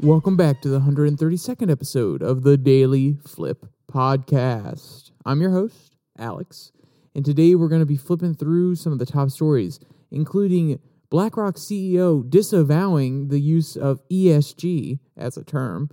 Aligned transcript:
Welcome 0.00 0.36
back 0.36 0.60
to 0.60 0.68
the 0.68 0.80
132nd 0.80 1.70
episode 1.70 2.22
of 2.22 2.42
the 2.42 2.58
Daily 2.58 3.16
Flip 3.26 3.64
Podcast. 3.90 5.10
I'm 5.24 5.40
your 5.40 5.52
host, 5.52 5.96
Alex, 6.18 6.70
and 7.14 7.24
today 7.24 7.54
we're 7.54 7.68
going 7.68 7.80
to 7.80 7.86
be 7.86 7.96
flipping 7.96 8.34
through 8.34 8.74
some 8.74 8.92
of 8.92 8.98
the 8.98 9.06
top 9.06 9.30
stories, 9.30 9.80
including 10.10 10.80
BlackRock 11.08 11.54
CEO 11.54 12.28
disavowing 12.28 13.28
the 13.28 13.40
use 13.40 13.74
of 13.74 14.06
ESG 14.10 14.98
as 15.16 15.38
a 15.38 15.44
term, 15.44 15.88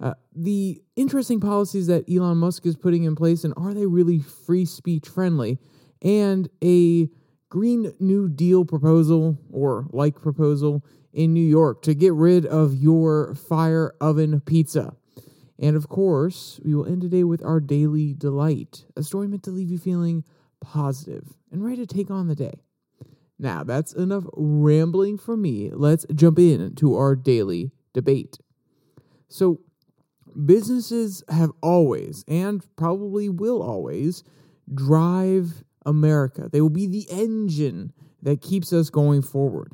uh, 0.00 0.12
the 0.34 0.82
interesting 0.94 1.40
policies 1.40 1.86
that 1.86 2.04
Elon 2.14 2.36
Musk 2.36 2.66
is 2.66 2.76
putting 2.76 3.04
in 3.04 3.16
place, 3.16 3.42
and 3.42 3.54
are 3.56 3.72
they 3.72 3.86
really 3.86 4.18
free 4.18 4.66
speech 4.66 5.08
friendly, 5.08 5.58
and 6.02 6.50
a 6.62 7.08
Green 7.48 7.94
New 8.00 8.28
Deal 8.28 8.66
proposal 8.66 9.38
or 9.50 9.86
like 9.92 10.20
proposal 10.20 10.84
in 11.16 11.32
New 11.32 11.40
York 11.40 11.80
to 11.80 11.94
get 11.94 12.12
rid 12.12 12.44
of 12.44 12.74
your 12.74 13.34
fire 13.34 13.94
oven 14.02 14.38
pizza. 14.40 14.94
And 15.58 15.74
of 15.74 15.88
course, 15.88 16.60
we 16.62 16.74
will 16.74 16.86
end 16.86 17.00
today 17.00 17.24
with 17.24 17.42
our 17.42 17.58
daily 17.58 18.12
delight, 18.12 18.84
a 18.94 19.02
story 19.02 19.26
meant 19.26 19.42
to 19.44 19.50
leave 19.50 19.70
you 19.70 19.78
feeling 19.78 20.24
positive 20.60 21.32
and 21.50 21.64
ready 21.64 21.78
to 21.78 21.86
take 21.86 22.10
on 22.10 22.28
the 22.28 22.34
day. 22.34 22.60
Now, 23.38 23.64
that's 23.64 23.94
enough 23.94 24.24
rambling 24.34 25.16
from 25.16 25.40
me. 25.40 25.70
Let's 25.72 26.04
jump 26.14 26.38
in 26.38 26.74
to 26.76 26.96
our 26.96 27.16
daily 27.16 27.72
debate. 27.94 28.38
So, 29.28 29.60
businesses 30.44 31.24
have 31.30 31.50
always 31.62 32.24
and 32.28 32.62
probably 32.76 33.30
will 33.30 33.62
always 33.62 34.22
drive 34.74 35.64
America. 35.86 36.50
They 36.52 36.60
will 36.60 36.68
be 36.68 36.86
the 36.86 37.06
engine 37.10 37.94
that 38.22 38.42
keeps 38.42 38.74
us 38.74 38.90
going 38.90 39.22
forward. 39.22 39.72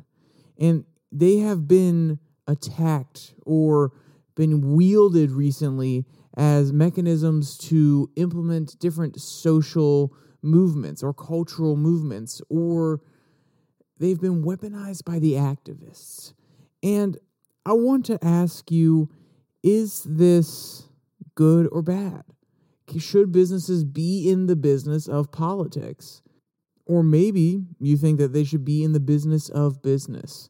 And 0.57 0.85
they 1.13 1.37
have 1.37 1.67
been 1.67 2.19
attacked 2.47 3.35
or 3.45 3.91
been 4.35 4.75
wielded 4.75 5.31
recently 5.31 6.05
as 6.35 6.73
mechanisms 6.73 7.57
to 7.57 8.09
implement 8.15 8.79
different 8.79 9.21
social 9.21 10.13
movements 10.41 11.03
or 11.03 11.13
cultural 11.13 11.77
movements, 11.77 12.41
or 12.49 12.99
they've 13.99 14.19
been 14.19 14.43
weaponized 14.43 15.05
by 15.05 15.19
the 15.19 15.33
activists. 15.33 16.33
And 16.81 17.17
I 17.65 17.73
want 17.73 18.05
to 18.07 18.23
ask 18.23 18.71
you 18.71 19.09
is 19.61 20.03
this 20.03 20.89
good 21.35 21.69
or 21.71 21.81
bad? 21.81 22.23
Should 22.97 23.31
businesses 23.31 23.85
be 23.85 24.29
in 24.29 24.47
the 24.47 24.57
business 24.57 25.07
of 25.07 25.31
politics? 25.31 26.21
Or 26.85 27.01
maybe 27.01 27.63
you 27.79 27.95
think 27.95 28.19
that 28.19 28.33
they 28.33 28.43
should 28.43 28.65
be 28.65 28.83
in 28.83 28.91
the 28.91 28.99
business 28.99 29.47
of 29.47 29.81
business. 29.81 30.49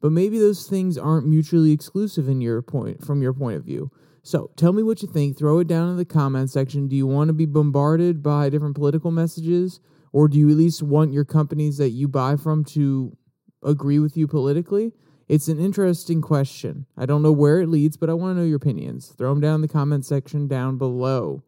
But 0.00 0.12
maybe 0.12 0.38
those 0.38 0.66
things 0.66 0.96
aren't 0.96 1.26
mutually 1.26 1.72
exclusive 1.72 2.28
in 2.28 2.40
your 2.40 2.62
point 2.62 3.04
from 3.04 3.22
your 3.22 3.34
point 3.34 3.56
of 3.56 3.64
view. 3.64 3.90
So 4.22 4.50
tell 4.56 4.72
me 4.72 4.82
what 4.82 5.02
you 5.02 5.08
think. 5.08 5.38
Throw 5.38 5.58
it 5.60 5.68
down 5.68 5.88
in 5.90 5.96
the 5.96 6.04
comment 6.04 6.50
section. 6.50 6.88
Do 6.88 6.96
you 6.96 7.06
want 7.06 7.28
to 7.28 7.34
be 7.34 7.46
bombarded 7.46 8.22
by 8.22 8.48
different 8.48 8.76
political 8.76 9.10
messages? 9.10 9.80
Or 10.12 10.28
do 10.28 10.38
you 10.38 10.50
at 10.50 10.56
least 10.56 10.82
want 10.82 11.12
your 11.12 11.24
companies 11.24 11.78
that 11.78 11.90
you 11.90 12.08
buy 12.08 12.36
from 12.36 12.64
to 12.66 13.16
agree 13.62 13.98
with 13.98 14.16
you 14.16 14.26
politically? 14.26 14.92
It's 15.28 15.48
an 15.48 15.60
interesting 15.60 16.20
question. 16.20 16.86
I 16.96 17.06
don't 17.06 17.22
know 17.22 17.32
where 17.32 17.60
it 17.60 17.68
leads, 17.68 17.96
but 17.96 18.10
I 18.10 18.14
want 18.14 18.34
to 18.34 18.40
know 18.40 18.46
your 18.46 18.56
opinions. 18.56 19.14
Throw 19.16 19.30
them 19.30 19.40
down 19.40 19.56
in 19.56 19.60
the 19.60 19.68
comment 19.68 20.04
section 20.04 20.48
down 20.48 20.76
below. 20.76 21.44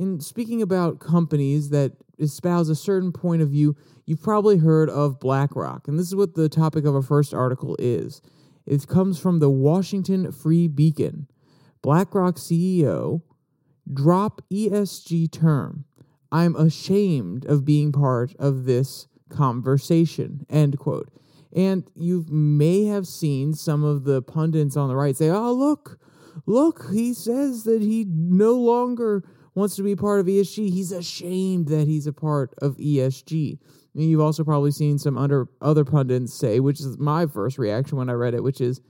In 0.00 0.18
speaking 0.18 0.62
about 0.62 0.98
companies 0.98 1.68
that 1.68 1.92
espouse 2.18 2.70
a 2.70 2.74
certain 2.74 3.12
point 3.12 3.42
of 3.42 3.50
view, 3.50 3.76
you've 4.06 4.22
probably 4.22 4.56
heard 4.56 4.88
of 4.88 5.20
BlackRock. 5.20 5.86
And 5.86 5.98
this 5.98 6.06
is 6.06 6.16
what 6.16 6.34
the 6.34 6.48
topic 6.48 6.86
of 6.86 6.94
our 6.94 7.02
first 7.02 7.34
article 7.34 7.76
is. 7.78 8.22
It 8.64 8.88
comes 8.88 9.20
from 9.20 9.40
the 9.40 9.50
Washington 9.50 10.32
Free 10.32 10.68
Beacon. 10.68 11.26
BlackRock 11.82 12.36
CEO, 12.36 13.20
drop 13.92 14.40
ESG 14.50 15.30
term. 15.30 15.84
I'm 16.32 16.56
ashamed 16.56 17.44
of 17.44 17.66
being 17.66 17.92
part 17.92 18.34
of 18.38 18.64
this 18.64 19.06
conversation. 19.28 20.46
End 20.48 20.78
quote. 20.78 21.10
And 21.54 21.84
you 21.94 22.24
may 22.30 22.86
have 22.86 23.06
seen 23.06 23.52
some 23.52 23.84
of 23.84 24.04
the 24.04 24.22
pundits 24.22 24.78
on 24.78 24.88
the 24.88 24.96
right 24.96 25.14
say, 25.14 25.28
oh, 25.28 25.52
look, 25.52 25.98
look, 26.46 26.86
he 26.90 27.12
says 27.12 27.64
that 27.64 27.82
he 27.82 28.06
no 28.08 28.54
longer 28.54 29.24
wants 29.60 29.76
to 29.76 29.82
be 29.82 29.94
part 29.94 30.20
of 30.20 30.26
ESG. 30.26 30.70
He's 30.70 30.90
ashamed 30.90 31.68
that 31.68 31.86
he's 31.86 32.06
a 32.06 32.12
part 32.12 32.54
of 32.60 32.76
ESG. 32.78 33.58
And 33.94 34.04
you've 34.04 34.20
also 34.20 34.42
probably 34.42 34.70
seen 34.70 34.98
some 34.98 35.18
under 35.18 35.48
other 35.60 35.84
pundits 35.84 36.34
say, 36.34 36.60
which 36.60 36.80
is 36.80 36.98
my 36.98 37.26
first 37.26 37.58
reaction 37.58 37.98
when 37.98 38.08
I 38.08 38.14
read 38.14 38.34
it, 38.34 38.42
which 38.42 38.60
is 38.60 38.80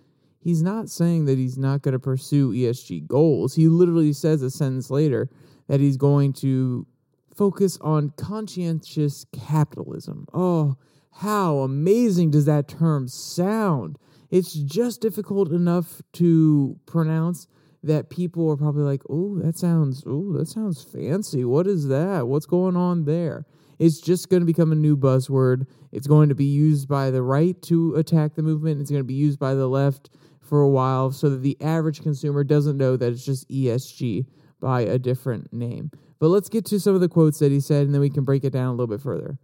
he's 0.40 0.62
not 0.62 0.88
saying 0.88 1.24
that 1.24 1.38
he's 1.38 1.58
not 1.58 1.82
going 1.82 1.92
to 1.92 1.98
pursue 1.98 2.52
ESG 2.52 3.06
goals. 3.06 3.54
He 3.54 3.68
literally 3.68 4.12
says 4.12 4.42
a 4.42 4.50
sentence 4.50 4.90
later 4.90 5.28
that 5.68 5.80
he's 5.80 5.96
going 5.96 6.32
to 6.34 6.86
focus 7.34 7.78
on 7.80 8.12
conscientious 8.16 9.26
capitalism. 9.32 10.26
Oh, 10.32 10.76
how 11.12 11.58
amazing 11.58 12.30
does 12.30 12.44
that 12.44 12.68
term 12.68 13.08
sound? 13.08 13.98
It's 14.30 14.54
just 14.54 15.00
difficult 15.00 15.50
enough 15.50 16.02
to 16.14 16.78
pronounce 16.86 17.48
that 17.82 18.10
people 18.10 18.50
are 18.50 18.56
probably 18.56 18.82
like, 18.82 19.02
"Oh, 19.08 19.38
that 19.38 19.58
sounds 19.58 20.02
oh, 20.06 20.32
that 20.34 20.48
sounds 20.48 20.82
fancy. 20.82 21.44
What 21.44 21.66
is 21.66 21.88
that? 21.88 22.28
What's 22.28 22.46
going 22.46 22.76
on 22.76 23.04
there?" 23.04 23.46
It's 23.78 23.98
just 23.98 24.28
going 24.28 24.40
to 24.42 24.46
become 24.46 24.72
a 24.72 24.76
new 24.76 24.94
buzzword. 24.94 25.66
It's 25.90 26.06
going 26.06 26.28
to 26.28 26.34
be 26.34 26.44
used 26.44 26.86
by 26.86 27.10
the 27.10 27.22
right 27.22 27.60
to 27.62 27.94
attack 27.94 28.34
the 28.34 28.42
movement. 28.42 28.80
It's 28.80 28.90
going 28.90 29.00
to 29.00 29.04
be 29.04 29.14
used 29.14 29.38
by 29.38 29.54
the 29.54 29.68
left 29.68 30.10
for 30.42 30.60
a 30.60 30.68
while 30.68 31.10
so 31.12 31.30
that 31.30 31.42
the 31.42 31.56
average 31.62 32.02
consumer 32.02 32.44
doesn't 32.44 32.76
know 32.76 32.98
that 32.98 33.10
it's 33.10 33.24
just 33.24 33.48
ESG 33.48 34.26
by 34.60 34.82
a 34.82 34.98
different 34.98 35.50
name. 35.52 35.90
But 36.18 36.28
let's 36.28 36.50
get 36.50 36.66
to 36.66 36.78
some 36.78 36.94
of 36.94 37.00
the 37.00 37.08
quotes 37.08 37.38
that 37.38 37.50
he 37.50 37.60
said 37.60 37.86
and 37.86 37.94
then 37.94 38.02
we 38.02 38.10
can 38.10 38.24
break 38.24 38.44
it 38.44 38.52
down 38.52 38.66
a 38.66 38.70
little 38.72 38.86
bit 38.86 39.00
further. 39.00 39.38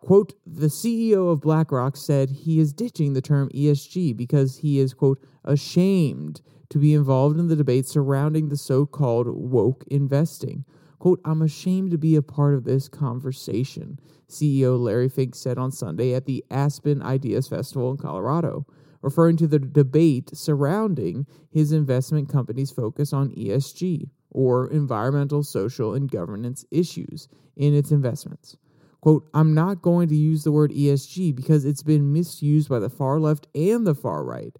Quote, 0.00 0.32
the 0.46 0.66
CEO 0.66 1.30
of 1.30 1.40
BlackRock 1.40 1.96
said 1.96 2.30
he 2.30 2.58
is 2.58 2.72
ditching 2.72 3.12
the 3.12 3.20
term 3.20 3.48
ESG 3.50 4.16
because 4.16 4.58
he 4.58 4.78
is, 4.78 4.94
quote, 4.94 5.20
ashamed 5.44 6.40
to 6.70 6.78
be 6.78 6.94
involved 6.94 7.38
in 7.38 7.48
the 7.48 7.56
debate 7.56 7.86
surrounding 7.86 8.48
the 8.48 8.56
so 8.56 8.86
called 8.86 9.26
woke 9.28 9.84
investing. 9.88 10.64
Quote, 10.98 11.20
I'm 11.24 11.42
ashamed 11.42 11.90
to 11.92 11.98
be 11.98 12.16
a 12.16 12.22
part 12.22 12.54
of 12.54 12.64
this 12.64 12.88
conversation, 12.88 14.00
CEO 14.28 14.78
Larry 14.78 15.08
Fink 15.08 15.34
said 15.34 15.56
on 15.56 15.70
Sunday 15.70 16.14
at 16.14 16.26
the 16.26 16.44
Aspen 16.50 17.02
Ideas 17.02 17.48
Festival 17.48 17.92
in 17.92 17.96
Colorado, 17.96 18.66
referring 19.00 19.36
to 19.36 19.46
the 19.46 19.60
debate 19.60 20.36
surrounding 20.36 21.26
his 21.50 21.72
investment 21.72 22.28
company's 22.28 22.72
focus 22.72 23.12
on 23.12 23.30
ESG, 23.30 24.10
or 24.30 24.68
environmental, 24.70 25.42
social, 25.42 25.94
and 25.94 26.10
governance 26.10 26.64
issues, 26.70 27.28
in 27.56 27.74
its 27.74 27.90
investments. 27.90 28.56
Quote, 29.00 29.28
I'm 29.34 29.54
not 29.54 29.82
going 29.82 30.08
to 30.08 30.16
use 30.16 30.42
the 30.42 30.52
word 30.52 30.72
ESG 30.72 31.34
because 31.34 31.64
it's 31.64 31.82
been 31.82 32.12
misused 32.12 32.68
by 32.68 32.80
the 32.80 32.90
far 32.90 33.20
left 33.20 33.46
and 33.54 33.86
the 33.86 33.94
far 33.94 34.24
right. 34.24 34.56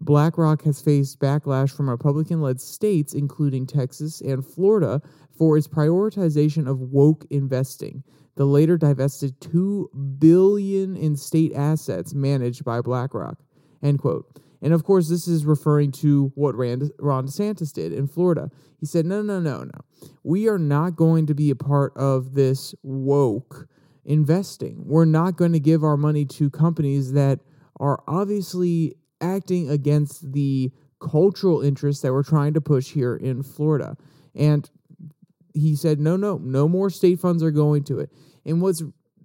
BlackRock 0.00 0.62
has 0.62 0.80
faced 0.80 1.18
backlash 1.18 1.74
from 1.74 1.90
Republican 1.90 2.40
led 2.40 2.60
states, 2.60 3.14
including 3.14 3.66
Texas 3.66 4.20
and 4.20 4.44
Florida, 4.46 5.02
for 5.36 5.56
its 5.56 5.68
prioritization 5.68 6.68
of 6.68 6.80
woke 6.80 7.26
investing. 7.30 8.02
The 8.36 8.44
later 8.44 8.78
divested 8.78 9.40
two 9.40 9.90
billion 10.18 10.96
in 10.96 11.16
state 11.16 11.52
assets 11.54 12.14
managed 12.14 12.64
by 12.64 12.80
BlackRock. 12.80 13.38
End 13.82 13.98
quote. 13.98 14.40
And 14.60 14.72
of 14.72 14.84
course, 14.84 15.08
this 15.08 15.28
is 15.28 15.44
referring 15.44 15.92
to 15.92 16.32
what 16.34 16.56
Rand, 16.56 16.90
Ron 16.98 17.26
DeSantis 17.26 17.72
did 17.72 17.92
in 17.92 18.08
Florida. 18.08 18.50
He 18.80 18.86
said, 18.86 19.06
No, 19.06 19.22
no, 19.22 19.40
no, 19.40 19.62
no. 19.62 20.08
We 20.22 20.48
are 20.48 20.58
not 20.58 20.96
going 20.96 21.26
to 21.26 21.34
be 21.34 21.50
a 21.50 21.56
part 21.56 21.96
of 21.96 22.34
this 22.34 22.74
woke 22.82 23.68
investing. 24.04 24.82
We're 24.86 25.04
not 25.04 25.36
going 25.36 25.52
to 25.52 25.60
give 25.60 25.84
our 25.84 25.96
money 25.96 26.24
to 26.24 26.50
companies 26.50 27.12
that 27.12 27.40
are 27.78 28.02
obviously 28.08 28.94
acting 29.20 29.70
against 29.70 30.32
the 30.32 30.70
cultural 31.00 31.62
interests 31.62 32.02
that 32.02 32.12
we're 32.12 32.22
trying 32.22 32.54
to 32.54 32.60
push 32.60 32.90
here 32.90 33.16
in 33.16 33.42
Florida. 33.42 33.96
And 34.34 34.68
he 35.54 35.76
said, 35.76 36.00
no, 36.00 36.16
no, 36.16 36.38
no 36.38 36.68
more 36.68 36.90
state 36.90 37.20
funds 37.20 37.42
are 37.42 37.50
going 37.50 37.84
to 37.84 37.98
it. 38.00 38.10
And 38.44 38.60
what's 38.60 38.82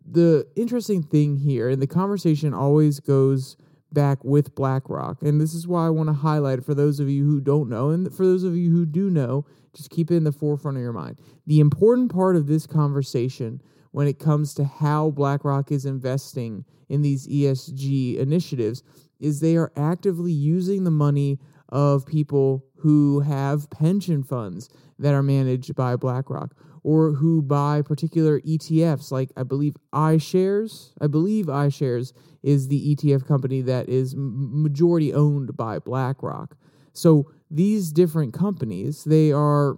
the 0.10 0.48
interesting 0.56 1.04
thing 1.04 1.38
here, 1.38 1.70
and 1.70 1.82
the 1.82 1.88
conversation 1.88 2.54
always 2.54 3.00
goes 3.00 3.56
back 3.92 4.24
with 4.24 4.56
BlackRock, 4.56 5.22
and 5.22 5.40
this 5.40 5.54
is 5.54 5.68
why 5.68 5.86
I 5.86 5.92
want 5.92 6.10
to 6.10 6.14
highlight 6.14 6.66
for 6.66 6.74
those 6.74 7.00
of 7.00 7.10
you 7.10 7.26
who 7.26 7.40
don't 7.40 7.70
know, 7.70 7.90
and 7.90 8.14
for 8.14 8.26
those 8.26 8.44
of 8.44 8.56
you 8.58 8.72
who 8.72 8.86
do 8.86 9.10
know, 9.10 9.46
just 9.76 9.92
keep 9.92 10.12
it 10.12 10.16
in 10.16 10.24
the 10.24 10.32
forefront 10.32 10.78
of 10.78 10.84
your 10.84 10.94
mind. 10.94 11.18
The 11.46 11.60
important 11.60 12.12
part 12.12 12.36
of 12.36 12.48
this 12.48 12.68
conversation 12.68 13.62
when 13.92 14.08
it 14.08 14.20
comes 14.20 14.56
to 14.56 14.66
how 14.66 15.12
BlackRock 15.12 15.72
is 15.72 15.86
investing 15.86 16.66
in 16.90 17.02
these 17.04 17.28
ESG 17.28 18.18
initiatives 18.18 18.84
is 19.24 19.40
they 19.40 19.56
are 19.56 19.72
actively 19.76 20.32
using 20.32 20.84
the 20.84 20.92
money 20.92 21.40
of 21.70 22.06
people 22.06 22.66
who 22.78 23.22
have 23.22 23.70
pension 23.70 24.22
funds 24.22 24.70
that 25.00 25.14
are 25.14 25.24
managed 25.24 25.74
by 25.76 25.96
BlackRock 25.96 26.54
or 26.84 27.14
who 27.14 27.42
buy 27.42 27.82
particular 27.82 28.42
ETFs 28.42 29.12
like 29.12 29.32
I 29.38 29.44
believe 29.44 29.76
iShares. 29.94 30.92
I 31.00 31.08
believe 31.08 31.46
iShares 31.46 32.12
is 32.44 32.68
the 32.68 32.96
ETF 32.96 33.26
company 33.26 33.62
that 33.62 33.88
is 33.88 34.14
majority 34.18 35.14
owned 35.14 35.56
by 35.56 35.80
BlackRock. 35.80 36.58
So 36.92 37.32
these 37.50 37.92
different 37.92 38.34
companies, 38.34 39.06
they 39.06 39.32
are 39.32 39.78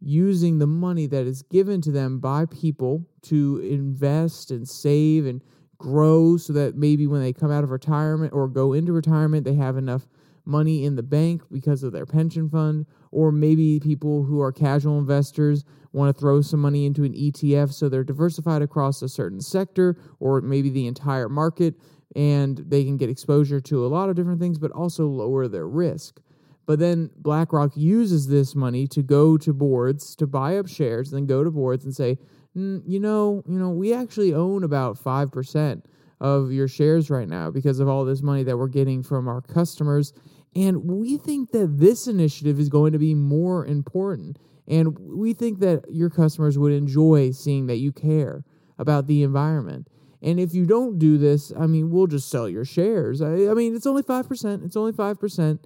using 0.00 0.58
the 0.58 0.66
money 0.66 1.06
that 1.06 1.26
is 1.26 1.42
given 1.42 1.80
to 1.82 1.92
them 1.92 2.18
by 2.18 2.46
people 2.46 3.06
to 3.22 3.58
invest 3.58 4.50
and 4.50 4.68
save 4.68 5.26
and 5.26 5.42
grow 5.78 6.36
so 6.36 6.52
that 6.52 6.76
maybe 6.76 7.06
when 7.06 7.20
they 7.20 7.32
come 7.32 7.50
out 7.50 7.64
of 7.64 7.70
retirement 7.70 8.32
or 8.32 8.48
go 8.48 8.72
into 8.72 8.92
retirement, 8.92 9.44
they 9.44 9.54
have 9.54 9.76
enough 9.76 10.08
money 10.44 10.84
in 10.84 10.96
the 10.96 11.02
bank 11.02 11.42
because 11.52 11.82
of 11.82 11.92
their 11.92 12.06
pension 12.06 12.48
fund. 12.48 12.86
Or 13.10 13.30
maybe 13.32 13.80
people 13.80 14.24
who 14.24 14.40
are 14.40 14.52
casual 14.52 14.98
investors 14.98 15.64
want 15.92 16.14
to 16.14 16.20
throw 16.20 16.42
some 16.42 16.60
money 16.60 16.84
into 16.84 17.04
an 17.04 17.14
ETF 17.14 17.72
so 17.72 17.88
they're 17.88 18.04
diversified 18.04 18.62
across 18.62 19.00
a 19.02 19.08
certain 19.08 19.40
sector 19.40 19.96
or 20.20 20.40
maybe 20.40 20.70
the 20.70 20.86
entire 20.86 21.28
market 21.28 21.74
and 22.16 22.58
they 22.66 22.84
can 22.84 22.96
get 22.96 23.10
exposure 23.10 23.60
to 23.60 23.84
a 23.84 23.88
lot 23.88 24.08
of 24.08 24.16
different 24.16 24.40
things, 24.40 24.58
but 24.58 24.70
also 24.72 25.06
lower 25.06 25.46
their 25.46 25.68
risk. 25.68 26.20
But 26.66 26.78
then 26.78 27.10
BlackRock 27.16 27.76
uses 27.76 28.28
this 28.28 28.54
money 28.54 28.86
to 28.88 29.02
go 29.02 29.38
to 29.38 29.52
boards 29.52 30.14
to 30.16 30.26
buy 30.26 30.58
up 30.58 30.68
shares, 30.68 31.10
then 31.10 31.26
go 31.26 31.42
to 31.42 31.50
boards 31.50 31.84
and 31.84 31.94
say, 31.94 32.18
you 32.58 33.00
know, 33.00 33.42
you 33.46 33.58
know, 33.58 33.70
we 33.70 33.92
actually 33.92 34.34
own 34.34 34.64
about 34.64 34.98
five 34.98 35.30
percent 35.30 35.86
of 36.20 36.50
your 36.50 36.68
shares 36.68 37.10
right 37.10 37.28
now 37.28 37.50
because 37.50 37.78
of 37.80 37.88
all 37.88 38.04
this 38.04 38.22
money 38.22 38.42
that 38.42 38.56
we're 38.56 38.68
getting 38.68 39.02
from 39.02 39.28
our 39.28 39.40
customers. 39.40 40.12
And 40.56 40.84
we 40.84 41.16
think 41.18 41.52
that 41.52 41.78
this 41.78 42.06
initiative 42.06 42.58
is 42.58 42.68
going 42.68 42.92
to 42.92 42.98
be 42.98 43.14
more 43.14 43.64
important. 43.64 44.38
And 44.66 44.98
we 44.98 45.32
think 45.32 45.60
that 45.60 45.84
your 45.88 46.10
customers 46.10 46.58
would 46.58 46.72
enjoy 46.72 47.30
seeing 47.30 47.66
that 47.66 47.76
you 47.76 47.92
care 47.92 48.44
about 48.78 49.06
the 49.06 49.22
environment. 49.22 49.88
And 50.20 50.40
if 50.40 50.52
you 50.52 50.66
don't 50.66 50.98
do 50.98 51.16
this, 51.16 51.52
I 51.56 51.66
mean, 51.66 51.90
we'll 51.90 52.08
just 52.08 52.28
sell 52.28 52.48
your 52.48 52.64
shares. 52.64 53.22
I, 53.22 53.48
I 53.48 53.54
mean, 53.54 53.74
it's 53.76 53.86
only 53.86 54.02
5%. 54.02 54.64
It's 54.64 54.76
only 54.76 54.92
5%. 54.92 55.58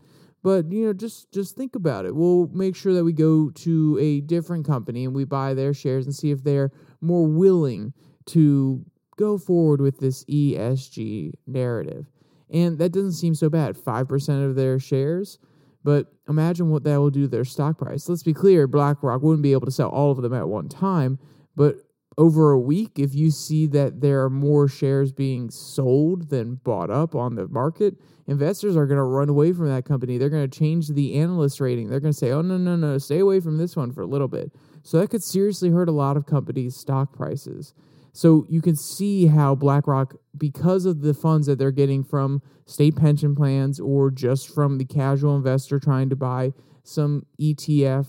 But, 0.43 0.73
you 0.73 0.87
know, 0.87 0.93
just 0.93 1.33
just 1.33 1.57
think 1.57 1.77
about 1.77 2.05
it. 2.05 2.15
We'll 2.15 2.49
make 2.49 2.75
sure 2.75 2.93
that 2.95 3.05
we 3.05 3.13
go 3.13 3.51
to 3.51 3.99
a 4.01 4.21
different 4.21 4.67
company 4.67 5.05
and 5.05 5.15
we 5.15 5.25
buy 5.25 5.55
their 5.55 5.73
shares 5.73 6.05
and 6.05 6.15
see 6.15 6.31
if 6.31 6.43
they're 6.43 6.73
more 7.01 7.27
willing 7.27 7.93
to 8.27 8.85
go 9.17 9.39
forward 9.39 9.81
with 9.81 9.99
this 9.99 10.25
ESG 10.25 11.33
narrative. 11.47 12.07
And 12.51 12.79
that 12.79 12.93
doesn't 12.93 13.13
seem 13.13 13.35
so 13.35 13.49
bad. 13.49 13.77
5% 13.77 14.47
of 14.47 14.57
their 14.57 14.79
shares. 14.79 15.39
But 15.85 16.13
imagine 16.29 16.71
what 16.71 16.85
that 16.85 16.97
will 16.97 17.11
do 17.11 17.23
to 17.23 17.29
their 17.29 17.45
stock 17.45 17.79
price. 17.79 18.09
Let's 18.09 18.23
be 18.23 18.35
clear 18.35 18.67
BlackRock 18.67 19.23
wouldn't 19.23 19.43
be 19.43 19.53
able 19.53 19.67
to 19.67 19.73
sell 19.73 19.89
all 19.89 20.13
of 20.13 20.23
them 20.23 20.35
at 20.35 20.49
one 20.49 20.69
time, 20.69 21.19
but 21.57 21.77
over 22.19 22.51
a 22.51 22.59
week, 22.59 22.99
if 22.99 23.15
you 23.15 23.31
see 23.31 23.67
that 23.69 24.01
there 24.01 24.23
are 24.23 24.31
more 24.31 24.69
shares 24.69 25.13
being 25.13 25.51
sold 25.51 26.31
than 26.31 26.57
bought 26.57 26.91
up 26.91 27.15
on 27.15 27.35
the 27.35 27.49
market, 27.49 27.95
investors 28.27 28.77
are 28.77 28.87
going 28.87 28.99
to 28.99 29.05
run 29.05 29.29
away 29.29 29.53
from 29.53 29.69
that 29.69 29.85
company. 29.85 30.19
They're 30.19 30.29
going 30.29 30.49
to 30.49 30.59
change 30.59 30.89
the 30.89 31.15
analyst 31.15 31.61
rating. 31.61 31.89
They're 31.89 32.01
going 32.01 32.13
to 32.13 32.19
say, 32.19 32.31
oh, 32.31 32.43
no, 32.43 32.57
no, 32.57 32.77
no, 32.77 32.99
stay 32.99 33.19
away 33.19 33.41
from 33.41 33.59
this 33.59 33.77
one 33.77 33.93
for 33.93 34.03
a 34.03 34.07
little 34.07 34.29
bit. 34.29 34.53
So 34.83 34.99
that 34.99 35.11
could 35.11 35.23
seriously 35.23 35.71
hurt 35.71 35.89
a 35.89 35.93
lot 35.93 36.17
of 36.17 36.27
companies' 36.27 36.77
stock 36.77 37.13
prices. 37.13 37.73
So 38.13 38.45
you 38.49 38.61
can 38.61 38.77
see 38.77 39.27
how 39.27 39.55
BlackRock, 39.55 40.17
because 40.37 40.85
of 40.85 41.01
the 41.01 41.15
funds 41.15 41.47
that 41.47 41.59
they're 41.59 41.71
getting 41.71 42.05
from 42.05 42.43
state 42.67 42.97
pension 42.97 43.35
plans 43.35 43.81
or 43.81 44.11
just 44.11 44.55
from 44.55 44.79
the 44.79 44.85
casual 44.85 45.35
investor 45.35 45.81
trying 45.81 46.11
to 46.11 46.17
buy 46.17 46.53
some 46.85 47.25
ETF, 47.41 48.07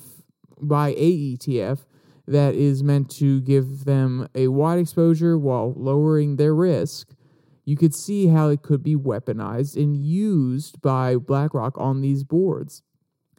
buy 0.62 0.90
a 0.98 1.38
ETF, 1.38 1.86
that 2.28 2.56
is 2.56 2.84
meant 2.84 3.10
to 3.18 3.42
give 3.42 3.86
them 3.86 4.28
a 4.34 4.48
wide 4.48 4.80
exposure 4.80 5.38
while 5.38 5.74
lowering 5.76 6.38
their 6.38 6.56
risk, 6.56 7.14
you 7.66 7.76
could 7.76 7.94
see 7.94 8.28
how 8.28 8.50
it 8.50 8.62
could 8.62 8.84
be 8.84 8.96
weaponized 8.96 9.76
and 9.76 9.98
used 9.98 10.82
by 10.82 11.16
BlackRock 11.16 11.78
on 11.78 12.02
these 12.02 12.24
boards. 12.24 12.82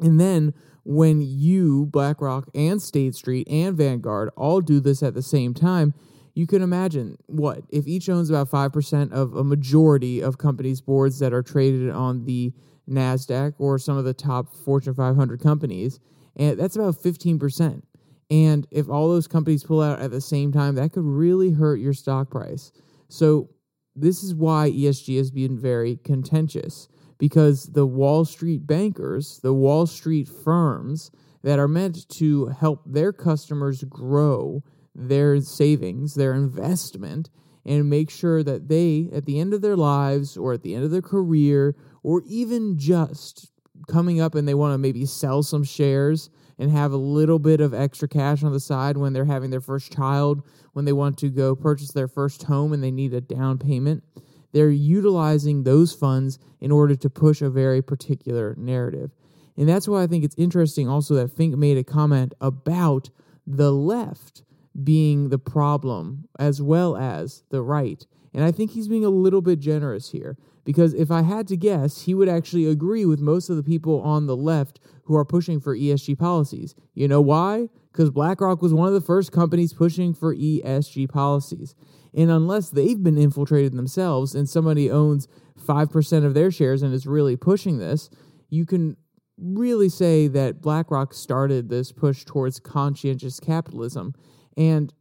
And 0.01 0.21
then 0.21 0.55
when 0.85 1.21
you, 1.23 1.87
BlackRock 1.87 2.49
and 2.55 2.81
State 2.81 3.15
Street 3.15 3.49
and 3.49 3.77
Vanguard 3.77 4.31
all 4.37 4.61
do 4.61 4.81
this 4.81 5.03
at 5.03 5.15
the 5.15 5.23
same 5.23 5.55
time, 5.55 5.95
you 6.35 6.47
can 6.47 6.63
imagine 6.63 7.17
what 7.27 7.63
if 7.71 7.87
each 7.87 8.09
owns 8.09 8.29
about 8.29 8.51
5% 8.51 9.13
of 9.13 9.35
a 9.35 9.45
majority 9.45 10.21
of 10.21 10.37
companies' 10.37 10.81
boards 10.81 11.21
that 11.21 11.33
are 11.33 11.43
traded 11.43 11.91
on 11.91 12.25
the 12.25 12.53
NASDAQ 12.91 13.55
or 13.59 13.79
some 13.79 13.97
of 13.97 14.05
the 14.05 14.15
top 14.15 14.53
Fortune 14.53 14.95
500 14.95 15.41
companies, 15.41 16.01
and 16.37 16.59
that's 16.59 16.77
about 16.77 16.97
15%. 16.97 17.83
And 18.31 18.67
if 18.71 18.89
all 18.89 19.09
those 19.09 19.27
companies 19.27 19.65
pull 19.65 19.83
out 19.83 20.01
at 20.01 20.11
the 20.11 20.21
same 20.21 20.53
time, 20.53 20.75
that 20.77 20.93
could 20.93 21.05
really 21.05 21.53
hurt 21.53 21.81
your 21.81 21.93
stock 21.93 22.31
price. 22.31 22.73
So, 23.09 23.51
this 23.97 24.25
is 24.25 24.35
why 24.35 24.71
ESG 24.71 25.17
has 25.19 25.31
been 25.31 25.57
very 25.57 26.01
contentious 26.03 26.89
because 27.19 27.67
the 27.67 27.87
Wall 27.87 28.25
Street 28.25 28.67
bankers, 28.67 29.39
the 29.41 29.55
Wall 29.55 29.87
Street 29.87 30.29
firms 30.29 31.13
that 31.43 31.61
are 31.61 31.69
meant 31.69 32.09
to 32.09 32.47
help 32.47 32.83
their 32.85 33.13
customers 33.13 33.85
grow 33.85 34.65
their 34.95 35.41
savings, 35.41 36.15
their 36.15 36.35
investment, 36.35 37.31
and 37.65 37.89
make 37.89 38.11
sure 38.11 38.43
that 38.43 38.69
they, 38.69 39.09
at 39.13 39.27
the 39.27 39.39
end 39.39 39.55
of 39.55 39.63
their 39.63 39.77
lives 39.77 40.37
or 40.37 40.53
at 40.53 40.63
the 40.63 40.75
end 40.75 40.85
of 40.85 40.91
their 40.91 41.03
career, 41.03 41.77
or 42.03 42.23
even 42.27 42.79
just 42.79 43.51
coming 43.89 44.21
up 44.21 44.35
and 44.35 44.47
they 44.47 44.55
want 44.55 44.73
to 44.73 44.79
maybe 44.79 45.05
sell 45.07 45.43
some 45.43 45.65
shares 45.65 46.31
and 46.59 46.71
have 46.71 46.93
a 46.93 46.97
little 46.97 47.39
bit 47.39 47.61
of 47.61 47.75
extra 47.75 48.09
cash 48.09 48.43
on 48.43 48.53
the 48.53 48.61
side 48.61 48.97
when 48.97 49.13
they're 49.13 49.25
having 49.25 49.51
their 49.51 49.61
first 49.61 49.93
child, 49.93 50.43
when 50.73 50.85
they 50.85 50.93
want 50.93 51.19
to 51.19 51.29
go 51.29 51.55
purchase 51.55 51.93
their 51.93 52.09
first 52.09 52.45
home 52.45 52.73
and 52.73 52.83
they 52.83 52.91
need 52.91 53.15
a 53.15 53.21
down 53.21 53.59
payment. 53.59 54.05
They're 54.53 54.71
utilizing 54.71 55.65
those 55.65 55.93
funds 55.93 56.39
in 56.61 56.71
order 56.71 56.95
to 56.95 57.11
push 57.11 57.43
a 57.43 57.51
very 57.51 57.83
particular 57.83 58.55
narrative. 58.57 59.11
And 59.57 59.69
that's 59.69 59.89
why 59.89 60.03
I 60.03 60.07
think 60.07 60.25
it's 60.25 60.37
interesting 60.39 60.89
also 60.89 61.15
that 61.15 61.37
Fink 61.37 61.57
made 61.57 61.77
a 61.77 61.85
comment 61.85 62.35
about 62.41 63.11
the 63.47 63.73
left 63.73 64.43
being 64.83 65.29
the 65.29 65.39
problem 65.39 66.29
as 66.39 66.61
well 66.63 66.97
as 66.97 67.45
the 67.51 67.63
right. 67.63 68.07
And 68.33 68.45
I 68.45 68.51
think 68.51 68.73
he's 68.73 68.89
being 68.89 69.05
a 69.05 69.11
little 69.11 69.43
bit 69.43 69.61
generous 69.61 70.11
here 70.11 70.37
because 70.65 70.95
if 70.95 71.11
I 71.11 71.23
had 71.23 71.47
to 71.49 71.57
guess, 71.57 72.03
he 72.03 72.15
would 72.15 72.29
actually 72.29 72.67
agree 72.67 73.05
with 73.05 73.21
most 73.21 73.51
of 73.51 73.57
the 73.57 73.63
people 73.63 74.01
on 74.01 74.27
the 74.27 74.37
left 74.37 74.81
who 75.05 75.15
are 75.15 75.25
pushing 75.25 75.61
for 75.61 75.77
ESG 75.77 76.19
policies. 76.19 76.75
You 76.95 77.09
know 77.09 77.21
why? 77.21 77.69
Because 77.93 78.11
BlackRock 78.11 78.63
was 78.63 78.73
one 78.73 78.89
of 78.89 78.95
the 78.95 79.01
first 79.01 79.31
companies 79.31 79.73
pushing 79.73 80.15
for 80.15 80.35
ESG 80.35 81.09
policies. 81.09 81.75
And 82.15 82.31
unless 82.31 82.71
they've 82.71 83.03
been 83.03 83.19
infiltrated 83.19 83.73
themselves 83.73 84.35
and 84.35 84.49
somebody 84.49 84.91
owns 84.91 85.29
5% 85.61 86.25
of 86.25 86.35
their 86.35 86.51
shares 86.51 86.83
and 86.83 86.95
is 86.95 87.07
really 87.07 87.37
pushing 87.37 87.79
this, 87.79 88.09
you 88.49 88.65
can 88.65 88.97
really 89.37 89.89
say 89.89 90.29
that 90.29 90.63
BlackRock 90.63 91.13
started 91.13 91.69
this 91.69 91.93
push 91.93 92.25
towards 92.25 92.61
conscientious 92.61 93.41
capitalism. 93.41 94.15
And 94.57 94.93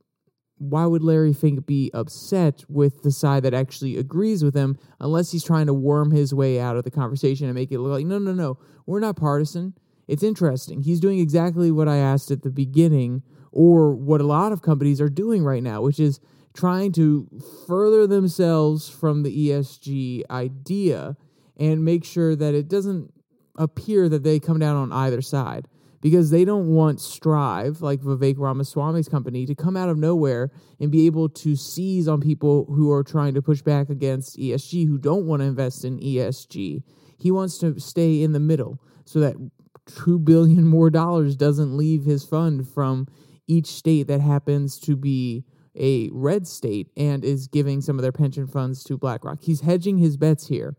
why 0.63 0.85
would 0.85 1.03
Larry 1.03 1.33
Fink 1.33 1.65
be 1.65 1.91
upset 1.93 2.63
with 2.69 3.03
the 3.03 3.11
side 3.11 3.43
that 3.43 3.53
actually 3.53 3.97
agrees 3.97 4.43
with 4.43 4.55
him 4.55 4.77
unless 4.99 5.31
he's 5.31 5.43
trying 5.43 5.67
to 5.67 5.73
worm 5.73 6.11
his 6.11 6.33
way 6.33 6.59
out 6.59 6.77
of 6.77 6.83
the 6.83 6.91
conversation 6.91 7.47
and 7.47 7.55
make 7.55 7.71
it 7.71 7.79
look 7.79 7.91
like, 7.91 8.05
no, 8.05 8.17
no, 8.17 8.33
no, 8.33 8.57
we're 8.85 8.99
not 8.99 9.17
partisan. 9.17 9.73
It's 10.07 10.23
interesting. 10.23 10.81
He's 10.81 10.99
doing 10.99 11.19
exactly 11.19 11.71
what 11.71 11.87
I 11.87 11.97
asked 11.97 12.31
at 12.31 12.43
the 12.43 12.49
beginning, 12.49 13.23
or 13.51 13.93
what 13.93 14.21
a 14.21 14.25
lot 14.25 14.51
of 14.51 14.61
companies 14.61 14.99
are 14.99 15.09
doing 15.09 15.43
right 15.43 15.63
now, 15.63 15.81
which 15.81 15.99
is 15.99 16.19
trying 16.53 16.91
to 16.93 17.27
further 17.67 18.07
themselves 18.07 18.89
from 18.89 19.23
the 19.23 19.49
ESG 19.49 20.23
idea 20.29 21.17
and 21.57 21.83
make 21.83 22.03
sure 22.03 22.35
that 22.35 22.53
it 22.53 22.67
doesn't 22.67 23.13
appear 23.57 24.09
that 24.09 24.23
they 24.23 24.39
come 24.39 24.59
down 24.59 24.75
on 24.75 24.91
either 24.91 25.21
side 25.21 25.67
because 26.03 26.31
they 26.31 26.43
don't 26.43 26.67
want 26.67 26.99
Strive, 26.99 27.81
like 27.81 28.01
Vivek 28.01 28.37
Ramaswamy's 28.37 29.07
company, 29.07 29.45
to 29.45 29.55
come 29.55 29.77
out 29.77 29.87
of 29.87 29.97
nowhere 29.97 30.51
and 30.81 30.91
be 30.91 31.05
able 31.05 31.29
to 31.29 31.55
seize 31.55 32.09
on 32.09 32.19
people 32.19 32.65
who 32.65 32.91
are 32.91 33.05
trying 33.05 33.33
to 33.35 33.41
push 33.41 33.61
back 33.61 33.89
against 33.89 34.37
ESG, 34.37 34.85
who 34.85 34.97
don't 34.97 35.25
want 35.25 35.41
to 35.41 35.45
invest 35.45 35.85
in 35.85 35.97
ESG. 35.97 36.83
He 37.17 37.31
wants 37.31 37.57
to 37.59 37.79
stay 37.79 38.21
in 38.21 38.33
the 38.33 38.41
middle 38.41 38.81
so 39.05 39.21
that 39.21 39.37
two 39.85 40.19
billion 40.19 40.67
more 40.67 40.89
dollars 40.89 41.37
doesn't 41.37 41.77
leave 41.77 42.03
his 42.03 42.25
fund 42.25 42.67
from 42.67 43.07
each 43.47 43.67
state 43.67 44.07
that 44.07 44.19
happens 44.19 44.77
to 44.79 44.97
be 44.97 45.45
a 45.73 46.09
red 46.11 46.45
state 46.45 46.89
and 46.97 47.23
is 47.23 47.47
giving 47.47 47.79
some 47.79 47.97
of 47.97 48.01
their 48.01 48.11
pension 48.11 48.45
funds 48.45 48.83
to 48.83 48.97
BlackRock. 48.97 49.41
He's 49.41 49.61
hedging 49.61 49.99
his 49.99 50.17
bets 50.17 50.47
here. 50.47 50.75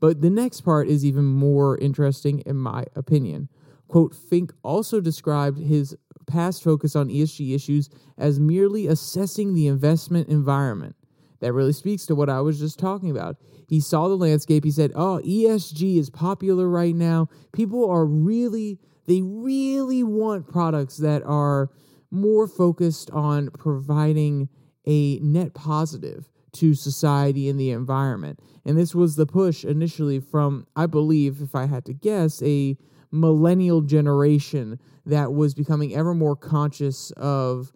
But 0.00 0.20
the 0.20 0.30
next 0.30 0.62
part 0.62 0.88
is 0.88 1.04
even 1.04 1.24
more 1.26 1.78
interesting, 1.78 2.40
in 2.40 2.56
my 2.56 2.86
opinion. 2.96 3.48
Quote 3.88 4.14
Fink 4.14 4.52
also 4.62 5.00
described 5.00 5.58
his 5.58 5.96
past 6.26 6.62
focus 6.62 6.96
on 6.96 7.08
ESG 7.08 7.54
issues 7.54 7.90
as 8.16 8.40
merely 8.40 8.86
assessing 8.86 9.54
the 9.54 9.66
investment 9.66 10.28
environment. 10.28 10.96
That 11.40 11.52
really 11.52 11.72
speaks 11.72 12.06
to 12.06 12.14
what 12.14 12.30
I 12.30 12.40
was 12.40 12.58
just 12.58 12.78
talking 12.78 13.10
about. 13.10 13.36
He 13.68 13.80
saw 13.80 14.08
the 14.08 14.16
landscape. 14.16 14.64
He 14.64 14.70
said, 14.70 14.92
Oh, 14.94 15.20
ESG 15.24 15.98
is 15.98 16.08
popular 16.08 16.68
right 16.68 16.94
now. 16.94 17.28
People 17.52 17.90
are 17.90 18.06
really, 18.06 18.78
they 19.06 19.20
really 19.20 20.02
want 20.02 20.48
products 20.48 20.96
that 20.98 21.22
are 21.24 21.70
more 22.10 22.46
focused 22.46 23.10
on 23.10 23.50
providing 23.50 24.48
a 24.86 25.18
net 25.18 25.54
positive 25.54 26.30
to 26.52 26.74
society 26.74 27.48
and 27.48 27.58
the 27.58 27.70
environment. 27.70 28.38
And 28.64 28.78
this 28.78 28.94
was 28.94 29.16
the 29.16 29.26
push 29.26 29.64
initially 29.64 30.20
from, 30.20 30.66
I 30.76 30.86
believe, 30.86 31.42
if 31.42 31.54
I 31.54 31.66
had 31.66 31.84
to 31.86 31.92
guess, 31.92 32.42
a 32.42 32.76
millennial 33.14 33.80
generation 33.80 34.78
that 35.06 35.32
was 35.32 35.54
becoming 35.54 35.94
ever 35.94 36.14
more 36.14 36.34
conscious 36.34 37.12
of 37.12 37.72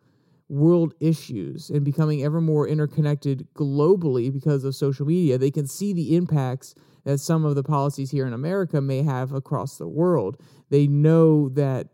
world 0.49 0.95
issues 0.99 1.71
and 1.71 1.85
becoming 1.85 2.25
ever 2.25 2.41
more 2.41 2.67
interconnected 2.67 3.47
globally 3.55 4.33
because 4.33 4.65
of 4.65 4.75
social 4.75 5.07
media, 5.07 5.39
they 5.39 5.51
can 5.51 5.67
see 5.67 5.93
the 5.93 6.17
impacts 6.17 6.75
that 7.05 7.19
some 7.19 7.45
of 7.45 7.55
the 7.55 7.63
policies 7.63 8.11
here 8.11 8.27
in 8.27 8.33
America 8.33 8.81
may 8.81 9.03
have 9.03 9.33
across 9.33 9.79
the 9.79 9.87
world. 9.87 10.37
They 10.71 10.87
know 10.87 11.51
that, 11.51 11.89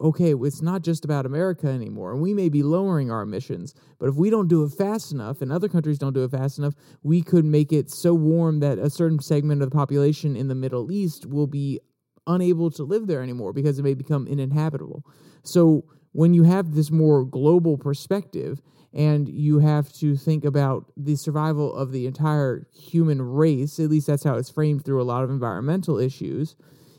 okay, 0.00 0.32
it's 0.34 0.62
not 0.62 0.82
just 0.82 1.04
about 1.04 1.26
America 1.26 1.66
anymore, 1.66 2.12
and 2.12 2.20
we 2.20 2.32
may 2.32 2.48
be 2.48 2.62
lowering 2.62 3.10
our 3.10 3.22
emissions, 3.22 3.74
but 3.98 4.08
if 4.08 4.14
we 4.14 4.30
don't 4.30 4.48
do 4.48 4.62
it 4.62 4.72
fast 4.72 5.10
enough 5.10 5.42
and 5.42 5.50
other 5.50 5.68
countries 5.68 5.98
don't 5.98 6.12
do 6.12 6.24
it 6.24 6.30
fast 6.30 6.58
enough, 6.58 6.74
we 7.02 7.22
could 7.22 7.44
make 7.44 7.72
it 7.72 7.90
so 7.90 8.14
warm 8.14 8.60
that 8.60 8.78
a 8.78 8.90
certain 8.90 9.18
segment 9.18 9.62
of 9.62 9.70
the 9.70 9.76
population 9.76 10.36
in 10.36 10.46
the 10.48 10.54
Middle 10.54 10.92
East 10.92 11.26
will 11.26 11.46
be 11.48 11.80
unable 12.26 12.70
to 12.72 12.82
live 12.82 13.06
there 13.06 13.22
anymore 13.22 13.52
because 13.52 13.78
it 13.78 13.82
may 13.82 13.94
become 13.94 14.26
uninhabitable. 14.30 15.04
So, 15.42 15.84
when 16.12 16.32
you 16.32 16.44
have 16.44 16.74
this 16.74 16.92
more 16.92 17.24
global 17.24 17.76
perspective 17.76 18.62
and 18.92 19.28
you 19.28 19.58
have 19.58 19.92
to 19.94 20.16
think 20.16 20.44
about 20.44 20.84
the 20.96 21.16
survival 21.16 21.74
of 21.74 21.90
the 21.90 22.06
entire 22.06 22.68
human 22.72 23.20
race, 23.20 23.80
at 23.80 23.90
least 23.90 24.06
that's 24.06 24.22
how 24.22 24.36
it's 24.36 24.48
framed 24.48 24.84
through 24.84 25.02
a 25.02 25.04
lot 25.04 25.24
of 25.24 25.30
environmental 25.30 25.98
issues, 25.98 26.54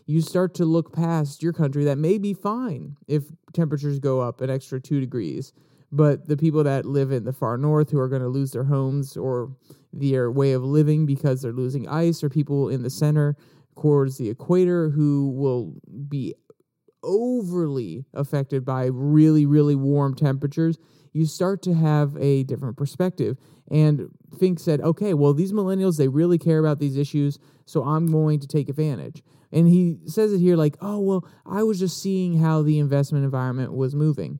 you 0.05 0.19
start 0.19 0.53
to 0.55 0.65
look 0.65 0.93
past 0.93 1.41
your 1.41 1.53
country 1.53 1.85
that 1.85 1.97
may 1.97 2.17
be 2.17 2.33
fine 2.33 2.97
if 3.07 3.23
temperatures 3.53 3.99
go 3.99 4.19
up 4.19 4.41
an 4.41 4.49
extra 4.49 4.81
two 4.81 4.99
degrees. 4.99 5.53
But 5.91 6.27
the 6.27 6.35
people 6.35 6.63
that 6.65 6.85
live 6.85 7.11
in 7.13 7.23
the 7.23 7.31
far 7.31 7.57
north 7.57 7.91
who 7.91 7.99
are 7.99 8.09
going 8.09 8.21
to 8.21 8.27
lose 8.27 8.51
their 8.51 8.65
homes 8.65 9.15
or 9.15 9.55
their 9.93 10.29
way 10.29 10.51
of 10.51 10.63
living 10.63 11.05
because 11.05 11.41
they're 11.41 11.53
losing 11.53 11.87
ice, 11.87 12.21
or 12.21 12.29
people 12.29 12.67
in 12.67 12.83
the 12.83 12.89
center 12.89 13.37
towards 13.79 14.17
the 14.17 14.29
equator 14.29 14.89
who 14.89 15.31
will 15.31 15.73
be 16.07 16.33
overly 17.03 18.05
affected 18.13 18.65
by 18.65 18.85
really, 18.85 19.45
really 19.45 19.75
warm 19.75 20.15
temperatures, 20.15 20.77
you 21.13 21.25
start 21.25 21.61
to 21.61 21.73
have 21.73 22.17
a 22.17 22.43
different 22.43 22.77
perspective. 22.77 23.37
And 23.71 24.09
Fink 24.39 24.59
said, 24.59 24.81
okay, 24.81 25.13
well, 25.13 25.33
these 25.33 25.53
millennials, 25.53 25.97
they 25.97 26.07
really 26.07 26.37
care 26.37 26.59
about 26.59 26.79
these 26.79 26.97
issues, 26.97 27.39
so 27.65 27.83
I'm 27.83 28.11
going 28.11 28.39
to 28.39 28.47
take 28.47 28.69
advantage. 28.69 29.23
And 29.51 29.67
he 29.67 29.97
says 30.05 30.33
it 30.33 30.39
here 30.39 30.57
like, 30.57 30.75
oh, 30.81 30.99
well, 30.99 31.27
I 31.45 31.63
was 31.63 31.79
just 31.79 32.01
seeing 32.01 32.39
how 32.39 32.61
the 32.61 32.79
investment 32.79 33.23
environment 33.23 33.73
was 33.73 33.95
moving 33.95 34.39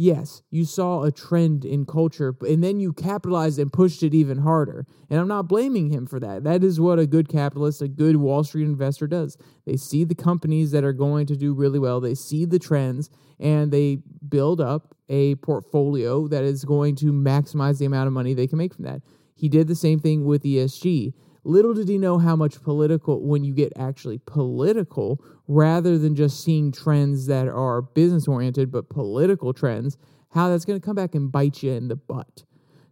yes, 0.00 0.40
you 0.50 0.64
saw 0.64 1.02
a 1.02 1.12
trend 1.12 1.62
in 1.62 1.84
culture, 1.84 2.34
and 2.48 2.64
then 2.64 2.80
you 2.80 2.90
capitalized 2.90 3.58
and 3.58 3.70
pushed 3.70 4.02
it 4.02 4.14
even 4.14 4.38
harder. 4.38 4.86
And 5.10 5.20
I'm 5.20 5.28
not 5.28 5.46
blaming 5.46 5.90
him 5.90 6.06
for 6.06 6.18
that. 6.20 6.42
That 6.42 6.64
is 6.64 6.80
what 6.80 6.98
a 6.98 7.06
good 7.06 7.28
capitalist, 7.28 7.82
a 7.82 7.88
good 7.88 8.16
Wall 8.16 8.42
Street 8.42 8.64
investor 8.64 9.06
does. 9.06 9.36
They 9.66 9.76
see 9.76 10.04
the 10.04 10.14
companies 10.14 10.70
that 10.70 10.84
are 10.84 10.94
going 10.94 11.26
to 11.26 11.36
do 11.36 11.52
really 11.52 11.78
well, 11.78 12.00
they 12.00 12.14
see 12.14 12.46
the 12.46 12.58
trends, 12.58 13.10
and 13.38 13.70
they 13.70 13.98
build 14.26 14.58
up 14.58 14.94
a 15.10 15.34
portfolio 15.36 16.26
that 16.28 16.44
is 16.44 16.64
going 16.64 16.96
to 16.96 17.12
maximize 17.12 17.78
the 17.78 17.84
amount 17.84 18.06
of 18.06 18.14
money 18.14 18.32
they 18.32 18.46
can 18.46 18.58
make 18.58 18.72
from 18.72 18.86
that. 18.86 19.02
He 19.34 19.50
did 19.50 19.68
the 19.68 19.74
same 19.74 20.00
thing 20.00 20.24
with 20.24 20.44
ESG. 20.44 21.12
Little 21.44 21.74
did 21.74 21.88
he 21.88 21.98
know 21.98 22.18
how 22.18 22.36
much 22.36 22.62
political, 22.62 23.20
when 23.22 23.44
you 23.44 23.54
get 23.54 23.72
actually 23.76 24.18
political, 24.18 25.22
rather 25.48 25.98
than 25.98 26.14
just 26.14 26.44
seeing 26.44 26.72
trends 26.72 27.26
that 27.26 27.48
are 27.48 27.82
business 27.82 28.28
oriented, 28.28 28.70
but 28.70 28.90
political 28.90 29.52
trends, 29.52 29.96
how 30.30 30.48
that's 30.48 30.64
going 30.64 30.80
to 30.80 30.84
come 30.84 30.96
back 30.96 31.14
and 31.14 31.32
bite 31.32 31.62
you 31.62 31.72
in 31.72 31.88
the 31.88 31.96
butt. 31.96 32.44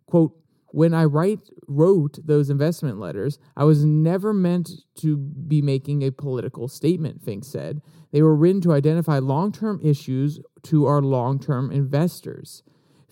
Quote, 0.07 0.35
when 0.71 0.93
I 0.93 1.05
write 1.05 1.41
wrote 1.67 2.19
those 2.25 2.51
investment 2.51 2.99
letters, 2.99 3.39
I 3.57 3.65
was 3.65 3.85
never 3.85 4.33
meant 4.33 4.71
to 4.97 5.17
be 5.17 5.63
making 5.63 6.03
a 6.03 6.13
political 6.13 6.69
statement, 6.69 7.23
Fink 7.23 7.45
said. 7.45 7.81
They 8.13 8.23
were 8.23 8.35
written 8.35 8.61
to 8.63 8.73
identify 8.73 9.19
long 9.19 9.53
term 9.53 9.81
issues 9.83 10.41
to 10.65 10.87
our 10.87 11.01
long 11.01 11.39
term 11.39 11.71
investors. 11.71 12.63